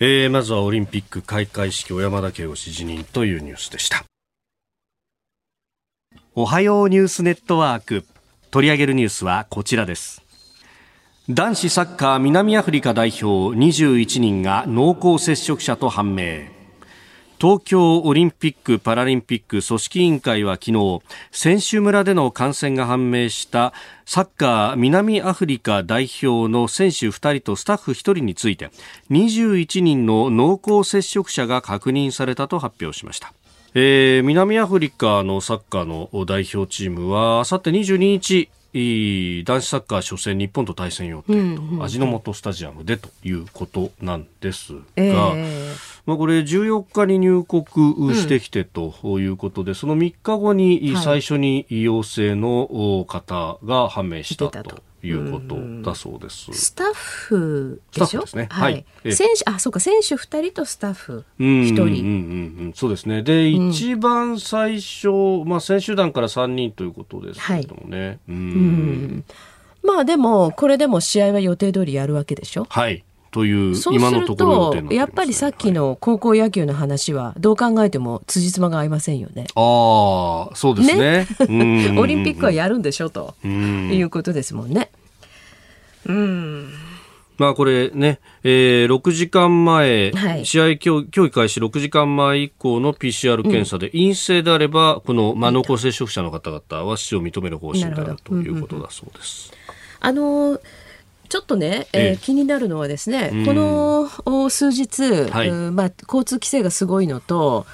[0.00, 4.04] えー、まずはオリンピック開会式小山田圭吾氏辞任というニュースでした。
[6.34, 8.04] おはようニュースネットワーク。
[8.50, 10.24] 取り上げるニュースはこちらです。
[11.28, 16.59] 男子サッカー南アフリカ代表21人が濃厚接触者と判明。
[17.40, 21.00] 東京オリンピック・パラリンピック組織委員会は昨日
[21.30, 23.72] 選手村での感染が判明した
[24.04, 28.70] サッカー南アフリカ代表の選手2人とスタッフ1人について
[29.10, 33.32] 21人の濃厚接触者が確認されたと発表しました。
[33.72, 47.64] えー、南アフリカのサッカーの代表チームはあさって22日男子サッカー初戦日本と対戦予定と、うんうん、味の素スタジアムでということなんですが、えー、まあ、これ14日に入国
[48.14, 54.89] してきてということで、うん、その3日後に最初に陽性の方が判明したと。
[55.02, 56.52] いうことだそうです。
[56.52, 58.20] スタッフでしょ？
[58.20, 58.48] ですね。
[58.50, 58.84] はい。
[59.04, 61.82] 選手、あ、そうか、選手二人とスタッフ一人。
[61.82, 61.92] うんうん
[62.66, 63.22] うん、そうですね。
[63.22, 65.08] で、うん、一番最初、
[65.46, 68.06] まあ、選手団から三人ということですけれどもね。
[68.06, 69.24] はい、うん。
[69.82, 72.66] まあ、でも、これでも試合は予定通りやるわけでしょ？
[72.68, 73.02] はい。
[73.30, 79.46] という今のところ、ね、やっぱりさっきの高校野球の話はどう考えても辻褄が合いませんよね。
[79.54, 81.26] ああそうですね。
[81.48, 81.94] ね？
[81.98, 83.34] オリンピックはやるんでしょと。
[83.44, 84.90] いうことですもんね。
[86.06, 86.72] うん。
[87.38, 99.52] まあこれね、えー、6時間前、はい、試合競技開始6時間前以降の PCR 検査で陰性であれば、うん、この、まあ、濃厚接触者の方々は死を認める方針であるということだそうです。
[100.00, 100.60] あのー
[101.30, 107.66] ちょっとね、えー、気になるのはですね、この数日、はい、まあ、交通規制がすごいのと、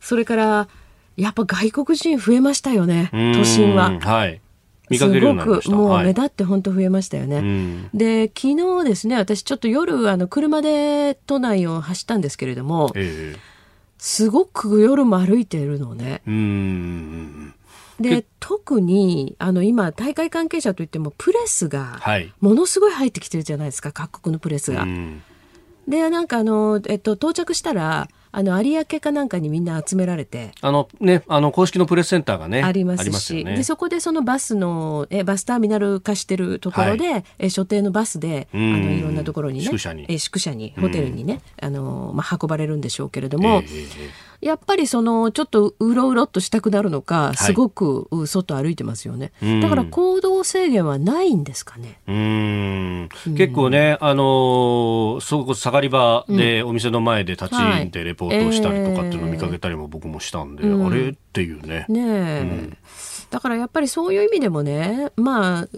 [0.00, 0.68] それから、
[1.16, 3.98] やっぱ外国人増えましたよね、都心は。
[4.00, 4.40] はい。
[4.90, 5.76] 見かけるようになりました。
[5.76, 7.36] もう目立って本当増えましたよね。
[7.36, 7.42] は
[7.94, 13.38] い、で、昨日ですね、私ちょっと夜、あの、車で都内を走ったんですけれども、えー、
[13.98, 16.22] すごく夜も歩いてるのね。
[18.00, 22.00] うんで特にあの今大会関係者といってもプレスが
[22.40, 24.86] ものすごい入ってきてるじゃないですか各国のプレスが。
[25.88, 30.52] でなんかあの、えっと、到着したらあの有明かなんかにみんな集められて。
[30.60, 40.04] あの、ね、あの公式のプレスセンターがねありますし、ね、でそこでそのバスのえバスターミナル化してるところで、はい、え所定のバスであのいろんなところにね宿舎に。
[40.08, 43.48] え宿舎にホテルにねあの、まあ、運ばれるんでしょうけれども。
[43.48, 52.00] えーえーやっぱりそのちょっとうろうろっとしたくなるのか、すごく外歩いてますよね、だから行動制限はないんですかね。
[52.06, 53.08] うん。
[53.36, 61.86] 結構ね、あのー、そこ下がり場でお店の前で立ち入ってレポートしたりとかっていうのを見かけたりも僕もしたんで、えー、あれっていうね。
[61.88, 62.76] ねえ、うん。
[63.30, 65.68] だからやっぱりそういう意味でもね、まあ、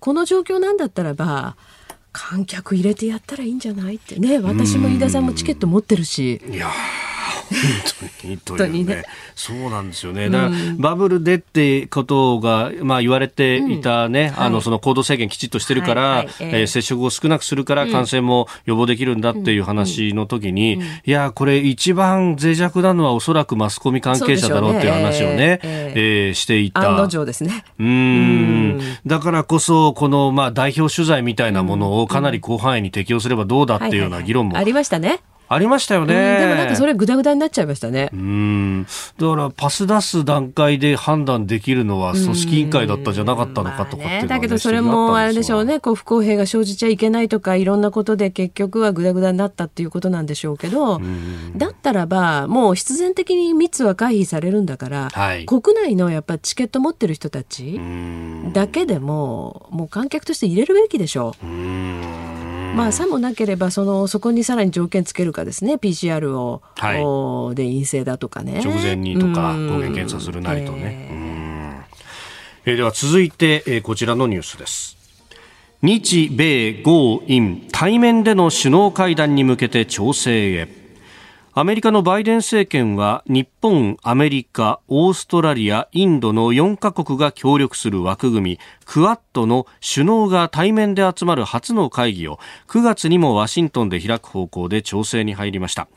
[0.00, 1.56] この状況なんだったらば、
[2.12, 6.42] 観客入れてやったらいいんじゃないってね、私も飯田さんもチケット持ってるし。
[6.50, 6.70] いや
[8.22, 9.02] 本当にね、
[9.34, 10.30] そうなんですよね。
[10.30, 14.36] だから、バブルでってことが、まあ言われていたね、うん。
[14.36, 16.16] はい、あの、その行動制限きちっとしてるから、はい。
[16.16, 20.82] はい、えー、接触を少なくするから感染も予防できるんだっていう話の時に、うん。
[20.82, 26.90] うん、いや、これ一番脆弱なのはおそらくマスコミ関係者だろうっていう話をね、えー、えー、していた。
[26.90, 27.64] 案の定ですね。
[27.78, 28.80] うん。
[29.06, 35.20] だからこそ、この、まあ代表取材みたいなものをかなり広範囲に適用すればどうだっていうような議論も、ありましたね。
[35.52, 38.08] ありましたよね、でもなんかそれぐだぐだになっちゃいましたね。
[38.12, 38.86] うん。
[39.18, 51.00] だからパス出す段階で判断できるのは組織委員会だったんじゃなかったのかとかっていうのは、ね、だけどそれもあれでしょうね、こう不公平が生じちゃいけないとかいろんなことで結局はぐだぐだになったっていうことなんでしょうけど、
[51.56, 57.80] だったらばもう必然的に密は回避されるんだから、はい、国内のやっぱチケット持ってる人たち
[58.52, 61.46] だけでももう観客として入れるべきでしょう。
[61.46, 62.29] う
[62.74, 65.74] まあ、さもなければそのそこにさらに条件つけるかですね。
[65.74, 68.60] PCR を、はい、で陰性だとかね。
[68.64, 71.86] 直前にとか抗原検査するなりとね、
[72.64, 74.96] えー、えー、では続いて、えー、こちらのニュースです。
[75.82, 80.79] 日米豪印対面での首脳会談に向けて調整へ
[81.52, 95.88] アメリカのバイデン政権は日本、アメリカ、オーストラリア、インドの4カ国が協力する枠組みクアッドの首脳が対面で集まる初の会議を9月にもワシントンで開く方向で調整に入りました。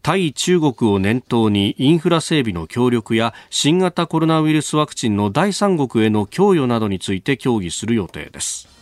[0.00, 8.79] 対中国を念頭にインフラ整備の協力や新型コロナウイルスワクチンの第三国への供与などについて協議する予定です。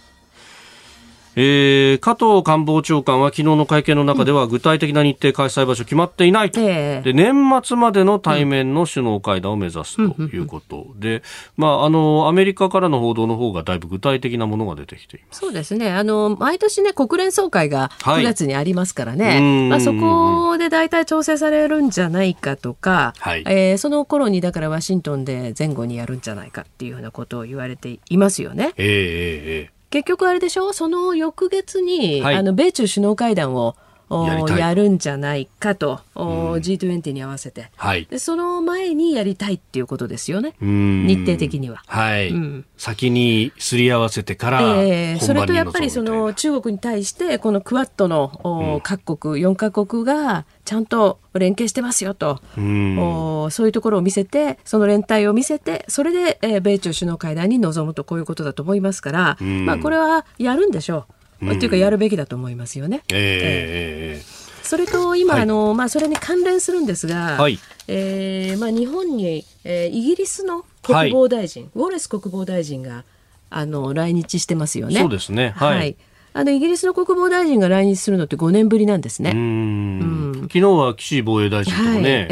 [1.40, 11.22] えー、加藤官房長官は昨日の会見の中では具体的な日程開催場所決まっていないと、えー、で年末までの対面の首脳会談を目指すということで、
[11.56, 15.38] まあ、あのアメリカからの報道の方がだいぶ具体的なものが出てきています。
[15.38, 15.92] そうですね。
[15.92, 28.72] あの毎年ね国連総会が9月にありますからね、はい、まあ、そこで大体調整されるんじゃないかとか、はい、えー、その頃にだからワシントンで前後にやるんじゃないかっていうようなことを言われていますよね。
[28.76, 30.72] えー、えー結局あれでしょ？
[30.72, 33.74] その翌月に、はい、あの米中首脳会談を
[34.10, 40.54] やるんじゃないかと、うん、G20 に合わせて、はい、でその前にやりたいっていうことですよね。
[40.60, 41.82] 日程的には。
[41.86, 48.40] はい、うん、先にすり合わせてからえー、それとやっぱりその中国に対してこのクワッドの、
[48.74, 61.14] うん、各国4カ国がちゃんと連携してますよと、うん、おそういうところを見せてその連帯を見せてそれで、えー、米中首脳会談に臨むとこういうことだと思いますから、うん、まあ、これはやるんでしょう。
[61.42, 63.02] うん、っていうかやるべきだと思いますよね。
[63.12, 73.04] えー、えー、それと今、はい、あのまあ、それに関連するんですが、はい、えー、まあ、日本に、えー、イギリスの国防大臣、はい、ウォレス国防大臣が
[73.50, 75.00] あの来日してますよね。
[75.00, 75.96] そうですね、はい、はい、
[76.34, 79.32] あのイギリスの国防大臣が来日するのって5年ぶりなんですね。
[79.34, 80.32] うん。
[80.42, 82.28] 昨日は岸防衛大臣ともね、はい、えー、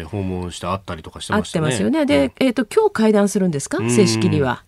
[0.00, 1.66] えー、訪問して会ったりとかしてましたね。
[1.66, 2.06] 会ってますよね。
[2.06, 3.78] で、えっ、ー、と今日会談するんですか？
[3.78, 4.64] 正式には。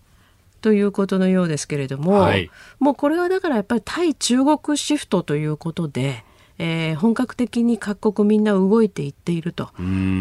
[0.60, 6.24] ということのようですけれども、はい、もうこれはだからやっぱり対中国シフトということで、
[6.58, 9.70] えー、本格的に各国みんな動いていっていると。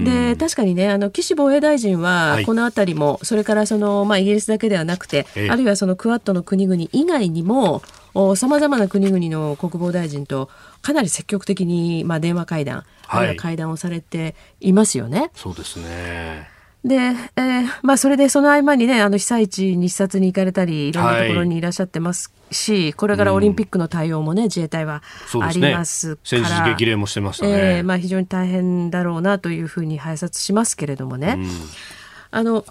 [0.04, 7.82] で確かにねあの岸防衛大臣はこの辺りも、はい、それからその、まあ、イギリスだけではなくて、えー、あるいはそのクアッドの国々以外にも
[8.36, 10.50] さまざまな国々の国防大臣と
[10.82, 15.32] かなり積極的に、まあ、電話会談、はい、あるいは会談をされていますよね。
[15.36, 16.55] そうですね
[16.86, 25.02] で、えー、まあ、それでその合間にね、あの被災地に視察に行かれたり、いろんなところにいらっしゃってますし、はい、これからオリンピックの対応もね、自衛隊は
[25.42, 27.78] ありますから、ね、戦時激励もしてましたね。
[27.78, 31.40] えー、まあ、非常に大変だろうなというふうに拝察しますけれどもね。
[32.30, 32.66] あの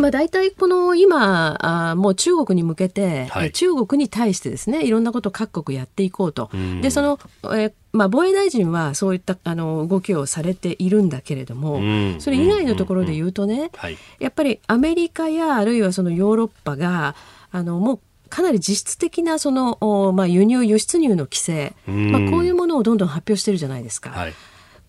[0.00, 7.18] まあ、大体この今あもう中国に向けて、はい、中国に対してですねいろんなことを各国やっていこうと、でその、
[7.54, 11.80] えまあ、防衛大臣はそういったあの動きをされているんだけれども、
[12.18, 13.70] それ以外のところで言うとね、
[14.18, 17.14] やっぱりアメリカやあるいはそのヨーロッパが
[17.52, 24.10] あのもうかなり実質的なその、まあ、輸入輸出入の規制、まあ、こういうものをどんどん発表してるじゃないですか。
[24.10, 24.34] はい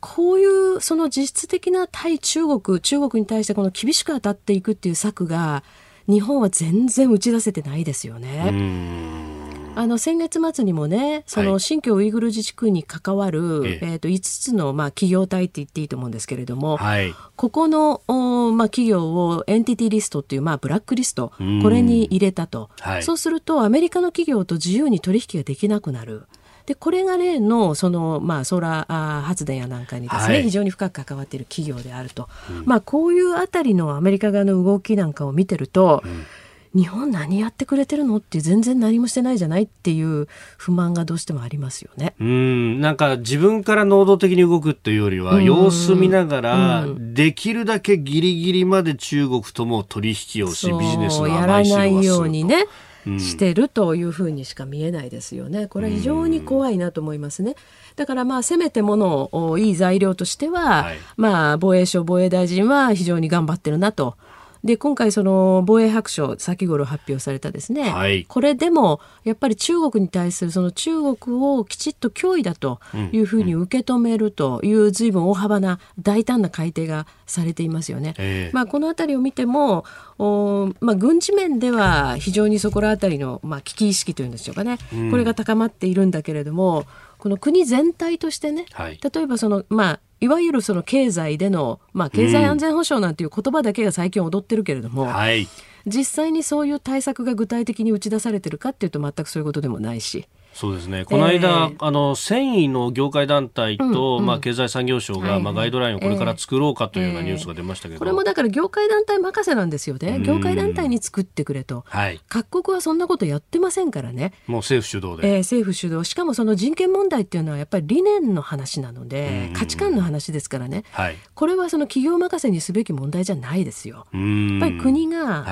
[0.01, 5.63] こういうその実質的な対中国中国に対してこの厳しく当たっていくっていう策が
[6.09, 9.31] 日本は全然打ち出せてないですよね。
[9.73, 26.27] あの先月末にもね、その新疆ウイグル自治区に関わる、はい、えー、と5つのまあ企業体って言っていいと思うんですけれども、はい、ここのお、まあ、企業をエンティティリストっていう、まあ、ブラックリスト、これに入れたと、はい、そうするとアメリカの企業と自由に取引ができなくなる。
[26.71, 36.25] でこれが例のその、まあ、ソーラー発電やなんかにですね、はい、非常に深く関わっている企業であると、うん、まあ、こういうあたりのアメリカ側の動きなんかを見てると、うん。
[36.73, 42.15] 日本何やってくれてるのって全然何もしてないじゃないっていう不満がどうしてもありますよね。
[42.17, 42.79] うん。
[42.79, 52.67] なんか自分から能動的に動くっていうよりは様子見ながらできるだけギリギリまで中国とも取引をしビジネスのやらないようにね。
[53.05, 55.67] してるというふうにしか見えないですよね。
[55.67, 57.55] これは非常に怖いなと思いますね。
[57.95, 64.15] だからまあせめてものをいい材料としては、はい、まあ防衛省防衛大臣は非常に頑張ってるなと。
[64.63, 72.79] で今回その防衛白書先頃発表されたですね、はい、これでもやっぱり中国に対するその中国をきちっと脅威だと
[73.11, 78.13] いうふうに受け止めるという随分大幅な大胆な改定がされていますよね。
[78.17, 79.85] えー、まあ、この辺りを見ても
[80.19, 86.85] お、まあ、軍事面では非常にそこら辺りの、まあ、危機意識というんでしょうかね、うん、これが高まっているんだけれども
[87.21, 95.47] この国全体としてね、はい、例えばその、まあ、いわゆるその経済での、まあ、経済安全保障なんていう言葉だけが最近踊ってるけれども、うんはい、
[95.85, 100.27] 実際にそういう対策が具体的に打ち出されてるかっていうと全くそういうことでもないし。
[100.53, 101.05] そうですね。
[101.05, 110.19] この間、えー、あの、繊維の業界団体と、うんうん、まあ、経済産業省が、まあ、ガイドラインをこれから作ろうかというようなニュースが出ましたけど、えー、これもだから業界団体任せなんですよね。
[110.19, 111.83] 業界団体に作ってくれと。
[111.87, 112.19] はい。
[112.27, 114.33] 各国はそんなことやってませんからね。
[114.47, 115.35] もう政府主導で。
[115.35, 116.09] えー、政府主導。
[116.09, 120.83] しかもその人権問題っていうのはやっぱり理念の話なので、価値観の話ですからね。
[120.91, 121.15] はい。
[121.33, 124.05] これはその企業任せにすべき問題じゃないですよ。
[124.13, 125.45] やっぱり国が、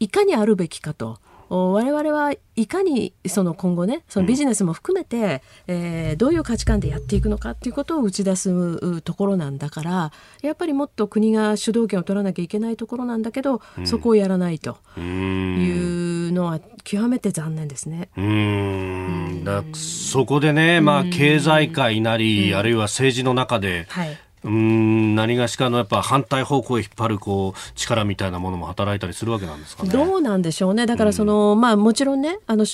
[0.00, 1.18] いかにあるべきかと。
[1.54, 18.08] 我々はいかにその今後ねそのビジネスも含めて、うん、えー、どういう価値観でやっていくのかっていうことを打ち出すところなんだからやっぱりもっと国が主導権を取らなきゃいけないところなんだけど、うん、そこをやらないというのは極めて残念ですね。
[18.16, 19.44] うん。
[19.44, 29.88] だそこでね、まあ、経済界なり、あるいは政治の中で、はいうん何がしかのやっぱ反対方向へ引っ張るこう力みたいなものも働いたりするわけなんですかね。
[29.90, 30.86] どうなんでしょうね。
[30.86, 32.66] だからその、うん、まあもちろんねあの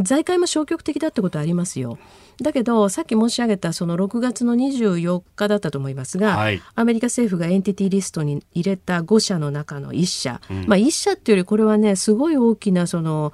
[0.00, 1.98] 財界も消極的だってことはありますよ。
[2.40, 13.32] だけどさっき申し上げたその6月の24日だったと思いますが、はい、アメリカ政府がエンティティリストに入れた5社の中の1社、うん、まあ1社っていうよりこれはねすごい大きなその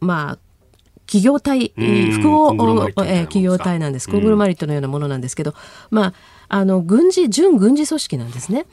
[0.00, 0.38] まあ
[1.08, 4.08] 企業体複合、え企業体なんです。
[4.10, 5.54] コングロマリットのようなものなんですけど、
[5.90, 6.14] まあ
[6.50, 8.66] あの軍事準軍事組織なんですね。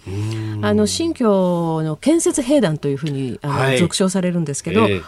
[0.61, 5.03] あの新疆の建設兵団というふうにあの、はい、俗称されるんですけど、えー、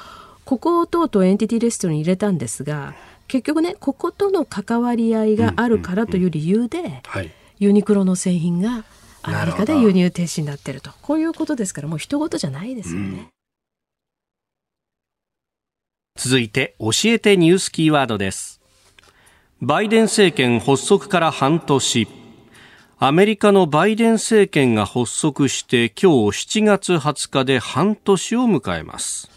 [0.45, 2.93] ここをとうとうエンティティレストに入れたんですが
[3.27, 7.01] 結局ねこことの関わり合いがあるからという理由で、
[7.59, 8.83] ユニクロの製品が
[9.23, 10.91] アメリカで輸入停止になってると。
[11.01, 13.27] こういうことですからもう人事じゃないですよね。
[16.15, 18.59] 続いて教えてニュースキーワードです。
[19.61, 22.07] バイデン政権発足から半年
[22.99, 29.29] アメリカのバイデン政権が発足して今日7月20日で半年を迎えます。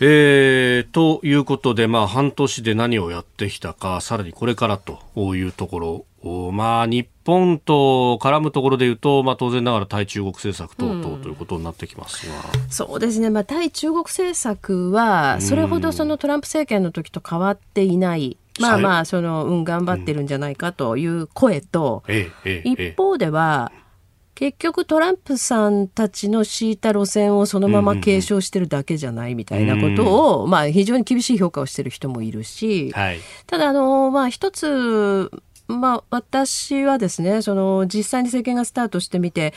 [0.00, 5.02] えー、ということで、まあ、半年で何をやってきたか、さらにこれからと
[5.36, 18.38] いうところ、まあ、日本と絡むところでいうと、まあ、当然ながら対中国政策等々ということになってきますが、うん、そうですね、まあ、対中国政策は、それほどそのトランプ政権の時と変わっていない。
[18.60, 22.02] まあまあ、その、うん、頑張ってるんじゃないかという声と、
[22.64, 23.72] 一方では、
[24.34, 32.92] 結局トランプさんたちの敷いた路線をそのまま継承してるだけじゃないみたいなことを、まあ非常に厳しい評価をしてる人もいるし、
[33.46, 35.30] ただあの、まあ一つ、
[35.68, 39.54] まあ私はですね、その実際に政権がスタートしてみて、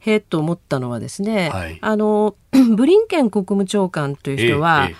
[0.00, 2.36] へえと思ったのはですね、あの、
[2.76, 4.90] ブリンケン国務長官という人は、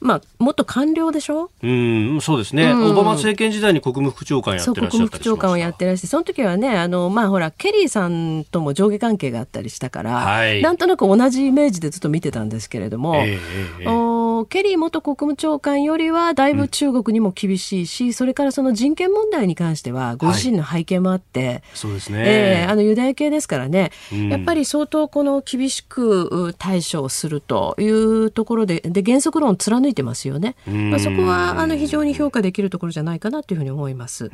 [0.00, 1.50] まあ、元官僚でしょ？
[1.62, 13.38] うん、そうですね、うん、オバマ政権時代に国務副長官やってらっしゃった国務副長官をやってらして、その時はね、あの、まあ、ほら、ケリーさんとも上下関係があったりしたから、はい、なんとなく同じイメージでずっと見てたんですけれども、えー
[13.80, 22.22] えー、おケリー元国務長官よりは、だいぶ中国にも厳しいし、うん、それからその人権問題に関しては、ご自身の背景もあって、はい、そうですね。
[22.24, 30.56] えー、あの、ユダヤ系ですからね、うん、やっぱり相当この厳しく対処するというところで、で、原則論を貫いてますよね。
[30.66, 34.30] まあ、そこはあの非常に評価できるところじゃないかなというふうに思います。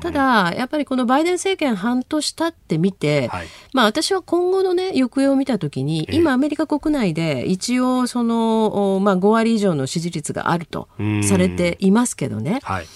[0.00, 10.88] ただ、やっぱりこのバイデン政権半年経ってみて、はい、まあ私は今後のね、行方を見たときに、今アメリカ国内で一応その、まあ5割以上の支持率があると
[11.22, 12.60] されていますけどね。
[12.62, 12.86] はい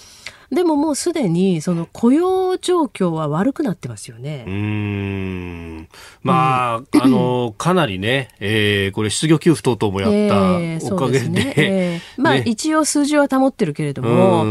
[0.51, 4.45] でももうすでにその雇用状況は悪くなってますよね。
[4.47, 5.87] うん
[6.23, 11.25] まあ、うん、あの、かなりね、えー、これ失業給付等々もやったおかげで。
[11.25, 14.43] えー、ねえー、まあ、一応数字は保ってるけれども、あ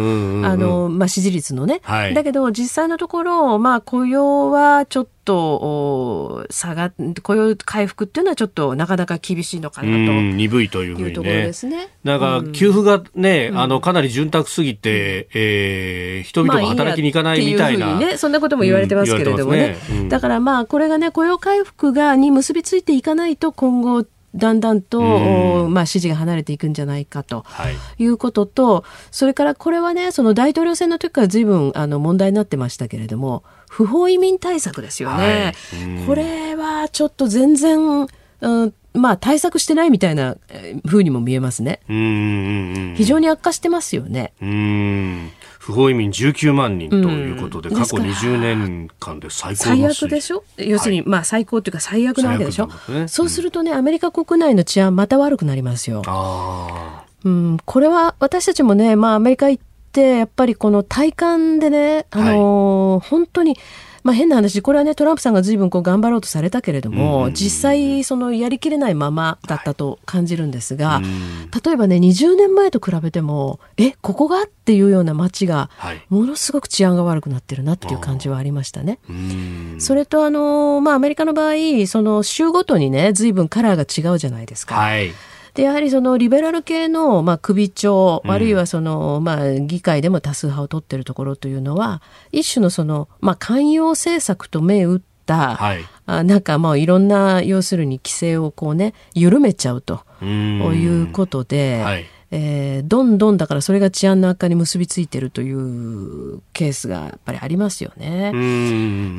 [0.57, 1.81] の、まあ支持率のね。
[1.83, 6.91] はい、だけど実際のところ、まあ雇用はちょっとと下が
[7.23, 10.13] 雇用回復っていうのはちょっとなかなか厳しいのかなと。
[10.23, 11.53] 鈍いというふうにね。
[11.65, 11.89] ね。
[12.03, 19.59] なんか給付がね、うん、あのかなり潤沢すぎて、うん、えー、人々が働きに行かないみたいな、まあ、いいね、そんなことも言われてますけれどもね。
[19.59, 19.77] ね。
[19.91, 27.45] うん、だからまあこれがね雇用回復がに結びついていかないと今後だんだんと、まあ、支持が離れていくんじゃないかと
[27.99, 28.07] い。
[28.07, 35.53] うことと、はい、それからこれはねその大統領選の時からずいぶんあの問題になってましたけれども不法移民対策ですよね。
[35.73, 38.09] はい、これはちょっと全然、
[38.41, 40.37] うん、まあ対策してないみたいな
[40.87, 41.81] ふうにも見えますね。
[42.97, 44.33] 非常に悪化してますよね。
[45.59, 50.43] 不法移民19万人ということで、うん、過去20年間で最高最悪でしょ？
[50.57, 56.03] 要するに、はい、まあ最高というか最悪なわけでしょ、ね、そうするとね、アメリカ国内の治安また悪くなりますよ。
[57.25, 59.68] うん、これは私たちもね、まあアメリカ行って、
[60.01, 63.57] やっぱりこの体感でね、あのーはい、本当に、
[64.03, 71.03] まあ、変な話これはねトランプさんが随分こう頑張ろうとされたけれども、実際そのやりきれないままだったと感じるんですが、
[71.65, 75.71] 例えばね20年前と比べてもえここがっていうような街が
[76.09, 78.99] ものすごく治安が悪くなってるなっていう感じはありましたね。
[79.79, 84.75] それとあの、まあ、アメリカの場合その州ごとにね随分カラーが違うじゃないですか。
[84.75, 85.13] はい
[85.59, 92.01] でやはりそのリベラル系の、まあ、首長、あるいはその、まあ、議会でも多数派を取っているところというのは
[92.31, 101.83] 一種のその、まあ、寛容政策と銘打った、はい、あなんかまあいろんな要するに規制をこうね緩めちゃうということで。
[101.83, 108.33] はいえー、どんどんだからそれが治安の悪化に結びついているというケースがやっぱりありますよね。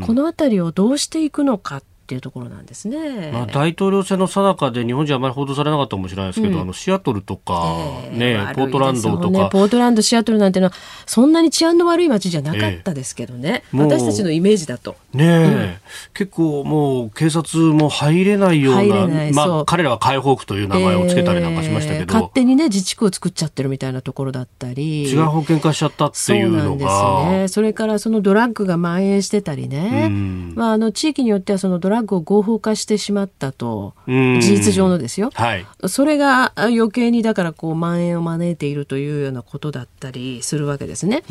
[0.05, 3.29] この辺りをどうしていくのかっていうところなんですね。
[3.31, 14.95] まあ、大統領選の最中で日本じゃあまり報道されなかったかもしれないですけど、うん、あのシアトルとか、えー、ね、ポートランドとか、ね、ポートランド、シアトルなんていうのはそんなに治安の悪い街じゃなかったですけどね、えー、私たちのイメージだと。
[15.13, 15.75] ね、うん、
[16.13, 25.09] 結構もう警察も入れないような、まあ、彼らは解放区という名前をつけたりなんかしましたけど、えー、勝手にね自治区を作っちゃってるみたいなところだったり。
[25.11, 26.89] 違う保険化しちゃったっていうのが。
[27.25, 41.23] そね、それからそのドラッグが蔓延してたりね、うん、まあ、あの地域によってはそのドラッグを合法化してしまったと事実上のですよ、はい、それが余計にだからこう蔓延を招いているというようなことだったりするわけですね。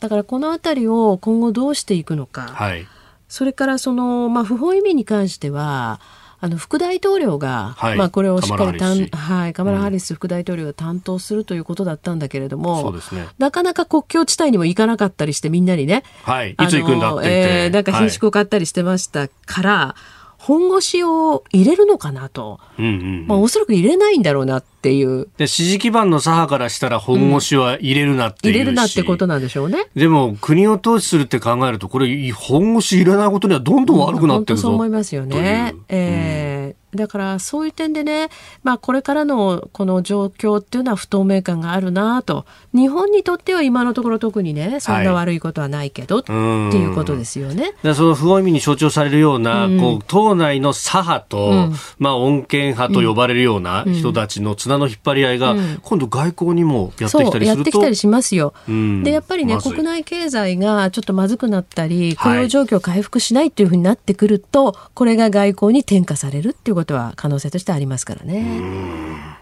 [0.00, 2.86] だからこの辺りを今後どうしていくのか、はい、
[3.28, 6.00] それからその、まあ、不法移民に関しては
[6.40, 25.28] あの副大統領が、はい、まあ、これをしっかり担はい、カマラ・ハリス副大統領が担当するということだったんだけれども、うんね、なかなか国境地帯にも行かなかったりしてみんなにね、はい、いつ行くんだって言って、えー、なんか品種を買ったりしてましたから、はい本腰を入れるのかなと、うんうんうん、まあ、おそらく入れないんだろうなっていう。
[25.36, 29.86] で支持基盤の左派からしたら本腰は入れるなっていう、うん、入れるなってことなんでしょうね。
[29.94, 35.74] でも国を統治するって考えるとこれ本腰入れないことにはどんどん悪くなってるぞ、うん、そう思いますよね。
[35.88, 38.28] えーだからそういう点でね、
[38.62, 42.46] まあ、これからのこの状況っていうのは不透明感があるなと
[42.78, 46.26] 日本にとっては今のところ特にねそんな悪いことはないけど、はい、っ
[46.72, 47.74] ていうことですよね。
[47.94, 58.54] その不法移民に象徴されるような、うん、こう党内の左派と、うん、まあ、穏健派と呼ばれるような人たちの綱の引っ張り合いが、うん、今度外交にもやってきたりするとやってきたりしますよ。
[59.02, 69.37] でやっぱりね、ま、国内経済がちょっとまずくなったり雇用状況回復しないっていうふうになってくると、はい、これが外交に転嫁されるっていうことは可能性としてありますからね。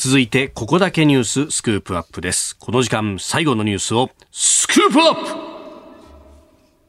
[0.00, 2.56] 続いて、ここだけニューススクープアップです。
[2.56, 5.58] この時間、最後のニュースを、スクープアップ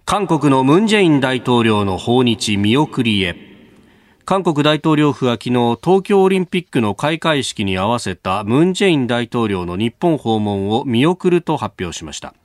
[0.06, 3.36] 韓国のムン・ジェイン大統領の訪日見送りへ。
[4.26, 12.36] 韓国大統領府は昨日、東京オリンピックの開会式に合わせたムン・ジェイン大統領の日本訪問を見送ると発表しました。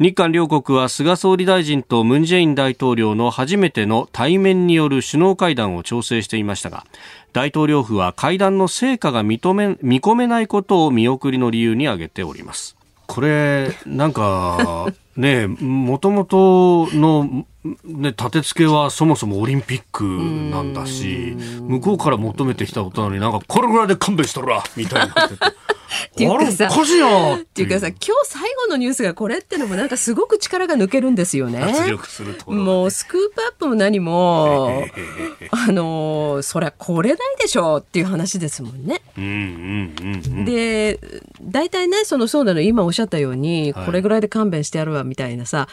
[0.00, 6.86] 日韓両国は菅総理大臣とムン・ジェイン大統領の初めての対面による首脳会談を調整していましたが
[7.34, 12.78] 大統領府は会談の成果が認め見込めないことを見送りの理由に挙げております。
[13.08, 17.44] これなんか ねもともとの
[17.84, 25.14] ね、立て付けはそもそもオリンピックなんだし向こうから求めてきたことなのになんかこれぐらいで勘弁しとるわみたいな
[25.90, 31.60] っていうかさ、っていうかさ、今日最後のニュースがこれってのもなんかすごく力が抜けるんですよね。
[32.46, 34.84] もうスクープアップも何も、
[35.50, 39.02] あの、そりゃこれないでしょうっていう話ですもんね。
[40.44, 41.00] で、
[41.42, 45.68] 大体ね、そのそうなの今おっしゃったように、これぐらいで勘弁してやるわみたいなさ、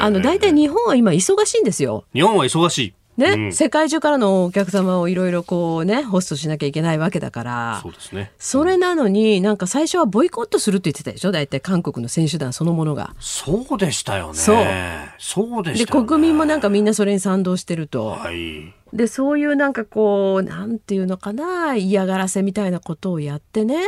[0.00, 2.04] あの、大体日本は今忙しいんですよ。
[2.14, 2.94] 日本は忙しい。
[3.16, 7.80] ね、うん、世界中からのお客様をいろいろこうね、ホストしなきゃいけないわけだから。
[7.82, 8.32] そうですね。
[8.38, 11.32] それなのに、なんか最初はボイコットするって言ってたでしょ？
[11.32, 13.14] 大体韓国の選手団そのものが。
[13.20, 14.34] そうでしたよね。
[14.34, 14.64] そう。
[15.18, 18.06] そうでした、ね、で、国民もなんかみんなそれに賛同してると。
[18.06, 18.72] はい。
[18.94, 23.82] で、そういうなんかこう、なんていうのかな、嫌がらせみたいなことをやってね。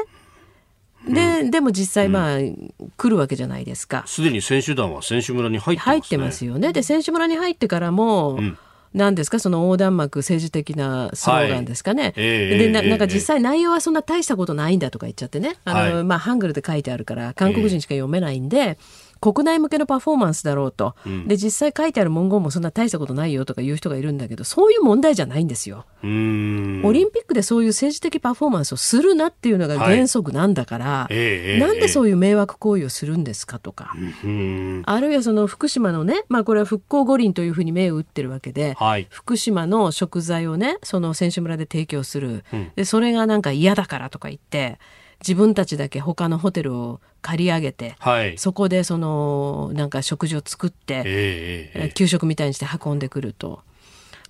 [1.08, 4.04] で、うん、でも実際まあ、うん、来るわけじゃないですか。
[4.06, 6.72] すでに選手団は選手村に入ってます、ね、入ってますよね。
[6.72, 8.58] で、選手村に入ってからも、うん
[8.94, 9.38] 何ですか？
[9.38, 12.12] その横断幕政治的なスローガンですかね、はい。
[12.16, 15.56] えー、でななんか実際内容はそんな大したことないんだとか言っちゃってね。
[15.64, 18.76] あの、はい、まあ、ハングルで書いてあるから韓国人しか読めないんで、えー
[19.22, 25.86] 国内向けのパフォーマンスだろうと、うん、で実際書いてある文言もそんな大したことないよとか言う人がいるんだけどそういう問題じゃないんですよ。
[26.02, 44.80] オリンピックでそういう政治的パフォーマンスをするなっていうのが原則なんだから、はい、なんでそういう迷惑行為をするんですかとか、あるいはその福島のね、まあ、これは復興五輪というふうに銘打ってるわけで、はい、福島の食材をねその選手村で提供する、うん、でそれがなんか嫌だからとか言って。
[45.26, 53.60] 自分たちだけ他のホテルを借り上げて、はい、そこでそのなんか食事を作って、えー、給食みたいにして運んでくると。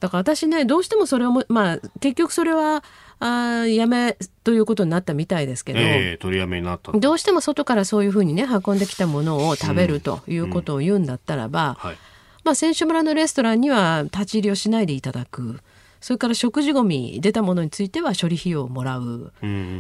[0.01, 2.83] だから私ねどうしてもそれをまあ結局それは
[3.21, 6.91] あやめということになったみたいですけど、えー、取りやめになった。
[6.93, 11.97] どうしても外からそういうふうにね運んできたものを食べるということを言うんだったらば、うんうんはい、
[12.45, 15.61] まあ、選手村のレストランには立ち入りをしないでいただく。
[16.03, 19.33] それから食事ごみ出たものについては処理費用をもらう。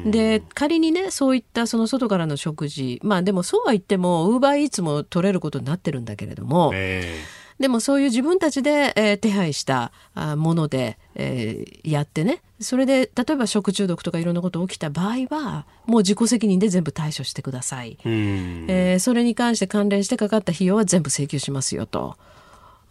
[0.07, 6.71] で仮にねそういったその外からの食事まあでもそうは言ってもウーバーイーツも取れることになってるんだけれども。
[6.73, 9.93] えーでもそういう自分たちで、えー、手配した
[10.37, 22.17] もので、えー、やってねそれで例えば食中毒とかいろんなこと起きた場合はもう自己責任で全部対処してください、えー、それに関して関連してかかった費用は全部請求しますよと。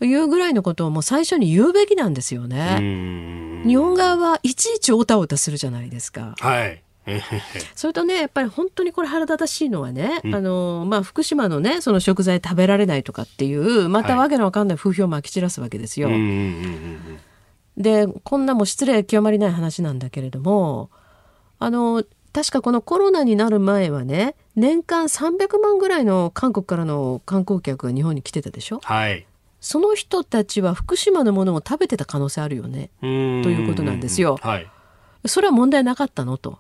[0.06, 3.62] いうぐらいのことをもう最初に言うべきなんですよね。
[3.66, 6.36] 日本側はいちいちおたおたするじゃないですか。
[6.40, 6.82] はい。
[7.76, 16.10] それとねやっぱり本当にこれ腹立たしいのはね、うん、あのまあ、福島のねその食材食べられないとかっていうまたわけのわかんない風評をまき散らすわけですよ。
[17.78, 20.90] でこんなも失礼極まりない話なんだけれども
[21.58, 28.80] あの確かこのコロナになる前はね年間300万ぐらいの韓国からの観光客が日本に来てたでしょ。
[28.84, 29.26] はい
[29.62, 32.90] その人たちは福島のものを食べてた可能性あるよね。
[33.00, 34.38] ということなんですよ。
[34.42, 34.68] はい、
[35.26, 36.38] それは問題なかったの？
[36.38, 36.60] と。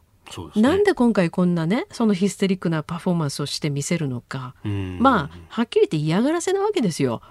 [0.55, 4.55] ね、なんで今回こんなねそのヒステリックなパフォーマンスをしてみせるのか。
[4.63, 7.21] まあはっきり言って嫌がらせなわけですよ。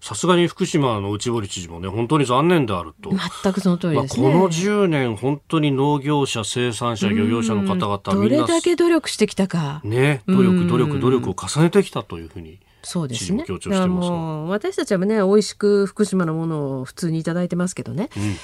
[0.00, 3.10] さすがに福島の内堀知事もね本当に残念であると。
[3.42, 9.80] 全くその通りですね、まあ、この10年本当に農業者生産者漁業者の方々どれだけ努力してきたか。
[9.82, 13.44] ね努力努力努力を重ねてきたというふうにそうですね。
[13.88, 18.10] もう私たちはね美味しく福島のものを普通に頂いてますけどね。
[18.16, 18.36] うん、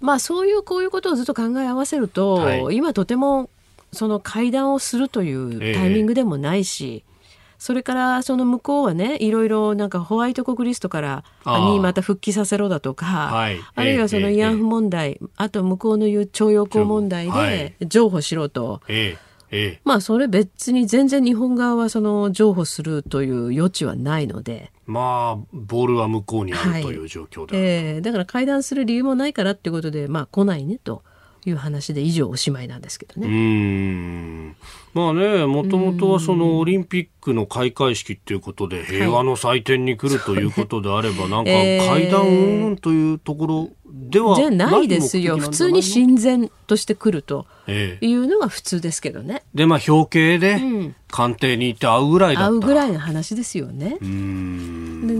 [0.00, 3.50] まあそういうこういうことをずっと考え合わせると、はい、今とても
[3.92, 7.04] その会談をするというタイミングでもないし。
[7.06, 7.16] えー
[7.58, 19.16] それからその向こうはねいろいろなんかホワイト国リストからにまた復帰させろだとか、はい、あるいはその慰安婦問題、えあと向こうの言う徴用工問題で譲歩しろと、え
[19.50, 24.72] ええ、まあそれ別に全然日本側はその譲歩するという余地はないので。
[24.86, 31.02] まあボールは向こうにあるという状況で、はい、えー、だから会談する理由もないからっていうことでまあ来ないねと。
[31.48, 33.28] いう話で以上おしまいなんですけどね。
[33.28, 34.56] うん
[34.94, 41.50] まあねもともとはそのオリンピックの開会式っていうことで平和の祭典に来るということであれば、はい、なんか
[41.92, 45.38] 会談云々というところではじゃないですよ。
[45.38, 49.42] 普通に親善として来るというのが普通ですけどね。
[49.54, 50.60] でまあ表敬で
[51.08, 53.98] 官邸に行って会うぐらいだった、会うぐらいの話ですよね。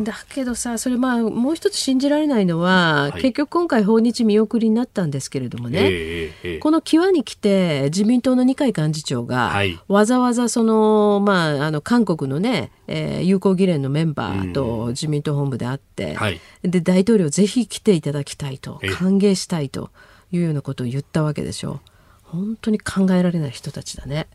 [0.05, 19.91] だけどさそれまあもう一つ信じられないのは、はい、結局今回訪日見送りになったんですけれどもね、えー、この際に来て自民党の二階幹事長が、はい、わざわざその,、まあ、あの韓国のね、えー、友好議連のメンバーと自民党本部で会って、はい、で大統領ぜひ来ていただきたいと歓迎したいと
[20.31, 21.81] いうようなことを言ったわけでしょう。
[22.25, 24.27] 本当に考えられない人たちだね。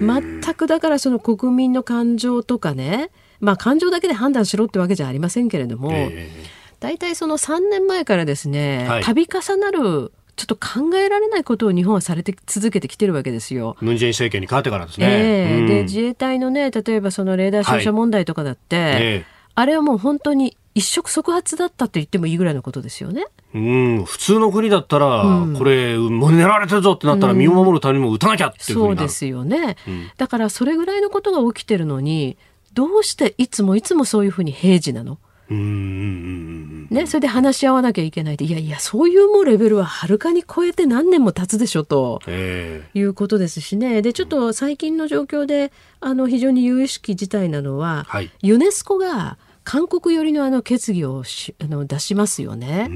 [0.00, 13.76] 全くだからその国民の感情とかねまあ感情だけで判断しろってわけじゃありませんけれども、えー、大体その3年前からですね、はい、度重なるちょっと考えられないことを日本はされて続けてきてるわけですよ。
[13.80, 15.06] ムン・ジェイン政権に変わってからですね。
[15.08, 18.92] えー、うん、で自衛隊のね例えばそのレーダー照射問題とかだって、はい。
[18.94, 19.24] えー、
[19.54, 23.26] あれはもう本当に一触即発だったと言ってもいいぐらいのことですよね。
[23.54, 32.36] うん、普通の国だったら、うん、これ、もう狙われてるぞってなったら、身を守るためにも撃たなきゃっていうそうですよね、うん、だからそれぐらいのことが起きてるのに、
[32.72, 35.18] どうしていつもいつもそういうふうに平時なの？
[35.50, 44.00] ね、それで話し合わなきゃいけないでいやいやそういうもうレベルははるかに超えて何年も経つでしょと、いうことですしね。
[44.02, 52.88] でちょっと最近の状況であの非常に有意識事態なのは、はい、ユネスコが韓国寄りのあの決議をしあの出しますよね。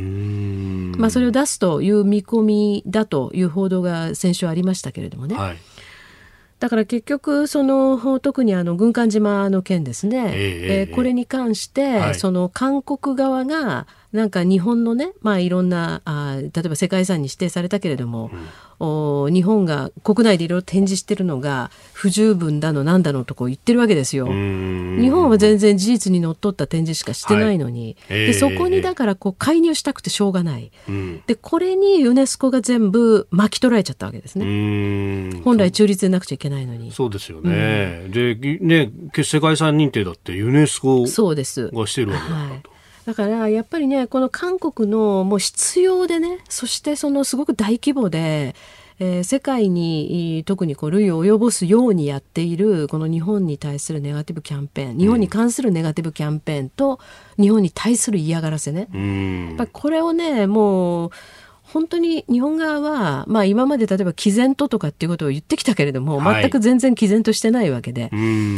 [0.97, 5.35] まあ、それを出すという見込みだという報道が先週ありましたけれどもね。
[5.35, 5.59] はい
[6.59, 18.31] だから結局その特にあの軍艦島の件ですね、えー、えー、これに関して、はい、その韓国側がなんか日本のね、まあ、いろんなあ例えば世界遺産に指定されたけれども、
[18.81, 24.27] うん、お日本が国内でいろいろ展示してるのが不十分だのなんだのとこ言ってるわけですよ。
[24.27, 30.73] 日本は全然事実にのっとった展示しかしてないのに、はい、でそこにだからこう介入したくてしょうがない、
[31.27, 35.43] でこれにユネスコが全部巻き取られちゃったわけですね。
[35.45, 36.93] 本来中立でなくちゃいけないのに。
[36.93, 38.05] そうですよね。
[38.07, 38.91] うん、でね
[39.23, 41.07] 世界遺産認定だってユネスコが
[41.87, 42.78] してるわけだからと。
[43.09, 48.55] はいだからやっぱりねこの韓国のもう必要でねそしてそのすごく大規模で、
[48.99, 57.01] えー、世界に特にこう類を及ぼすようにやっているこの日本に対するネガティブキャンペーン日本に関するネガティブキャンペーンと
[57.39, 61.11] 日本に対する嫌がらせね、うん、やっぱこれをねもう
[61.73, 68.11] 本当に日本側は、まあ、今まで例えば毅然ととかっていうことを言ってきたけれども、はい、全く全然毅然としてないわけで、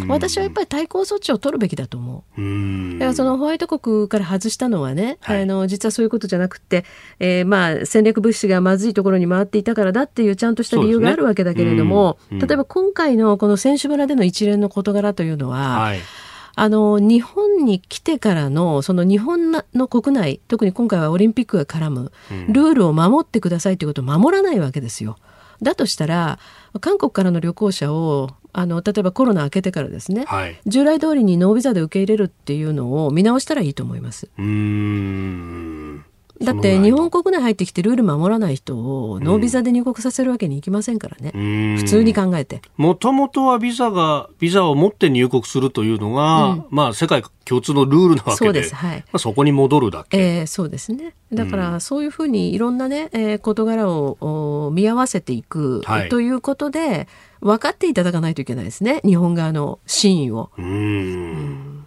[0.08, 2.42] 私はやっぱり対抗措置を取るべきだと思う。
[2.42, 6.84] うだからそのホワイト国から外したのはね、はい、あの実はそういうことじゃなくて、
[7.18, 16.00] えー、まあ戦略物資がまずいところに回っていたからだっていうちゃんとした理由があるわけだけれども、ね、例えば今回のこの選手村での一連の事柄というのは、はい
[16.60, 22.12] あの日本に来てからのその日本の国内特に今回はオリンピックが絡む
[22.48, 25.16] ルールを守ってくださいということを守らないわけですよ。
[25.62, 26.38] だとしたら
[26.82, 34.28] 韓国からの旅行者をあの例えばコロナ明けてからですね、はい、従来通りにノービザで受け入れるっていうのを見直したらいいと思います。
[34.36, 36.04] うん
[36.42, 41.38] だって日本国内入ってきてルール守らない人をノービザで入国させるわけにいきませんからね、う
[41.74, 42.62] ん、普通に考えて。
[42.76, 48.98] もともとはビザがビザを持って入国するというのが、うん、まあ世界共通のルールなわけでそうです、はい。
[48.98, 51.14] まあ、そこに戻るだけ、えー、そうですね。
[51.32, 57.06] だからそういうふうにいろんなね、えー、事柄を見合わせていく、はい、ということで
[57.40, 59.00] 分かっていただかないといけないですね。
[59.04, 60.50] 日本側の真意を。
[60.56, 61.86] うん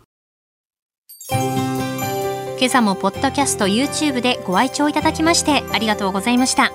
[2.63, 6.71] 今朝もポッドキャスト YouTube でご愛聴いただきましてありがとうございました。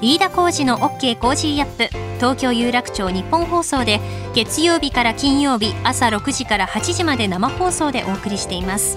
[0.00, 1.88] 飯田浩司の OK コージーアップ
[2.18, 3.98] 東京有楽町ニッポン放送で
[4.32, 8.96] 月曜日から金曜日朝6時から8時まで生放送でお送りしています。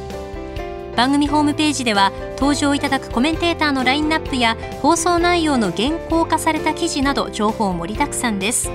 [0.96, 8.70] 番組ホームページでは登場いただくコメンテーターのラインナップや放送内容の原稿化された記事など情報盛りだくさんです。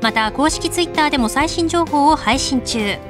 [0.00, 3.09] また公式ツイッターでも最新情報を配信中。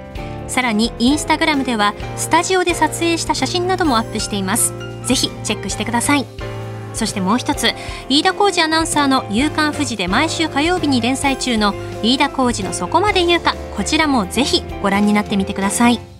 [0.51, 4.75] さらにインスタグラムではスタジオで撮影した写真などもアップしています。
[5.07, 6.27] ぜひチェックしてください。
[6.93, 7.73] そしてもう一つ
[8.09, 11.73] 飯田浩二アナウンサーの「夕刊富士」で毎週火曜日に連載中の
[12.03, 16.20] 飯田浩二のそこまで言うかこちらもぜひご覧になってみてください。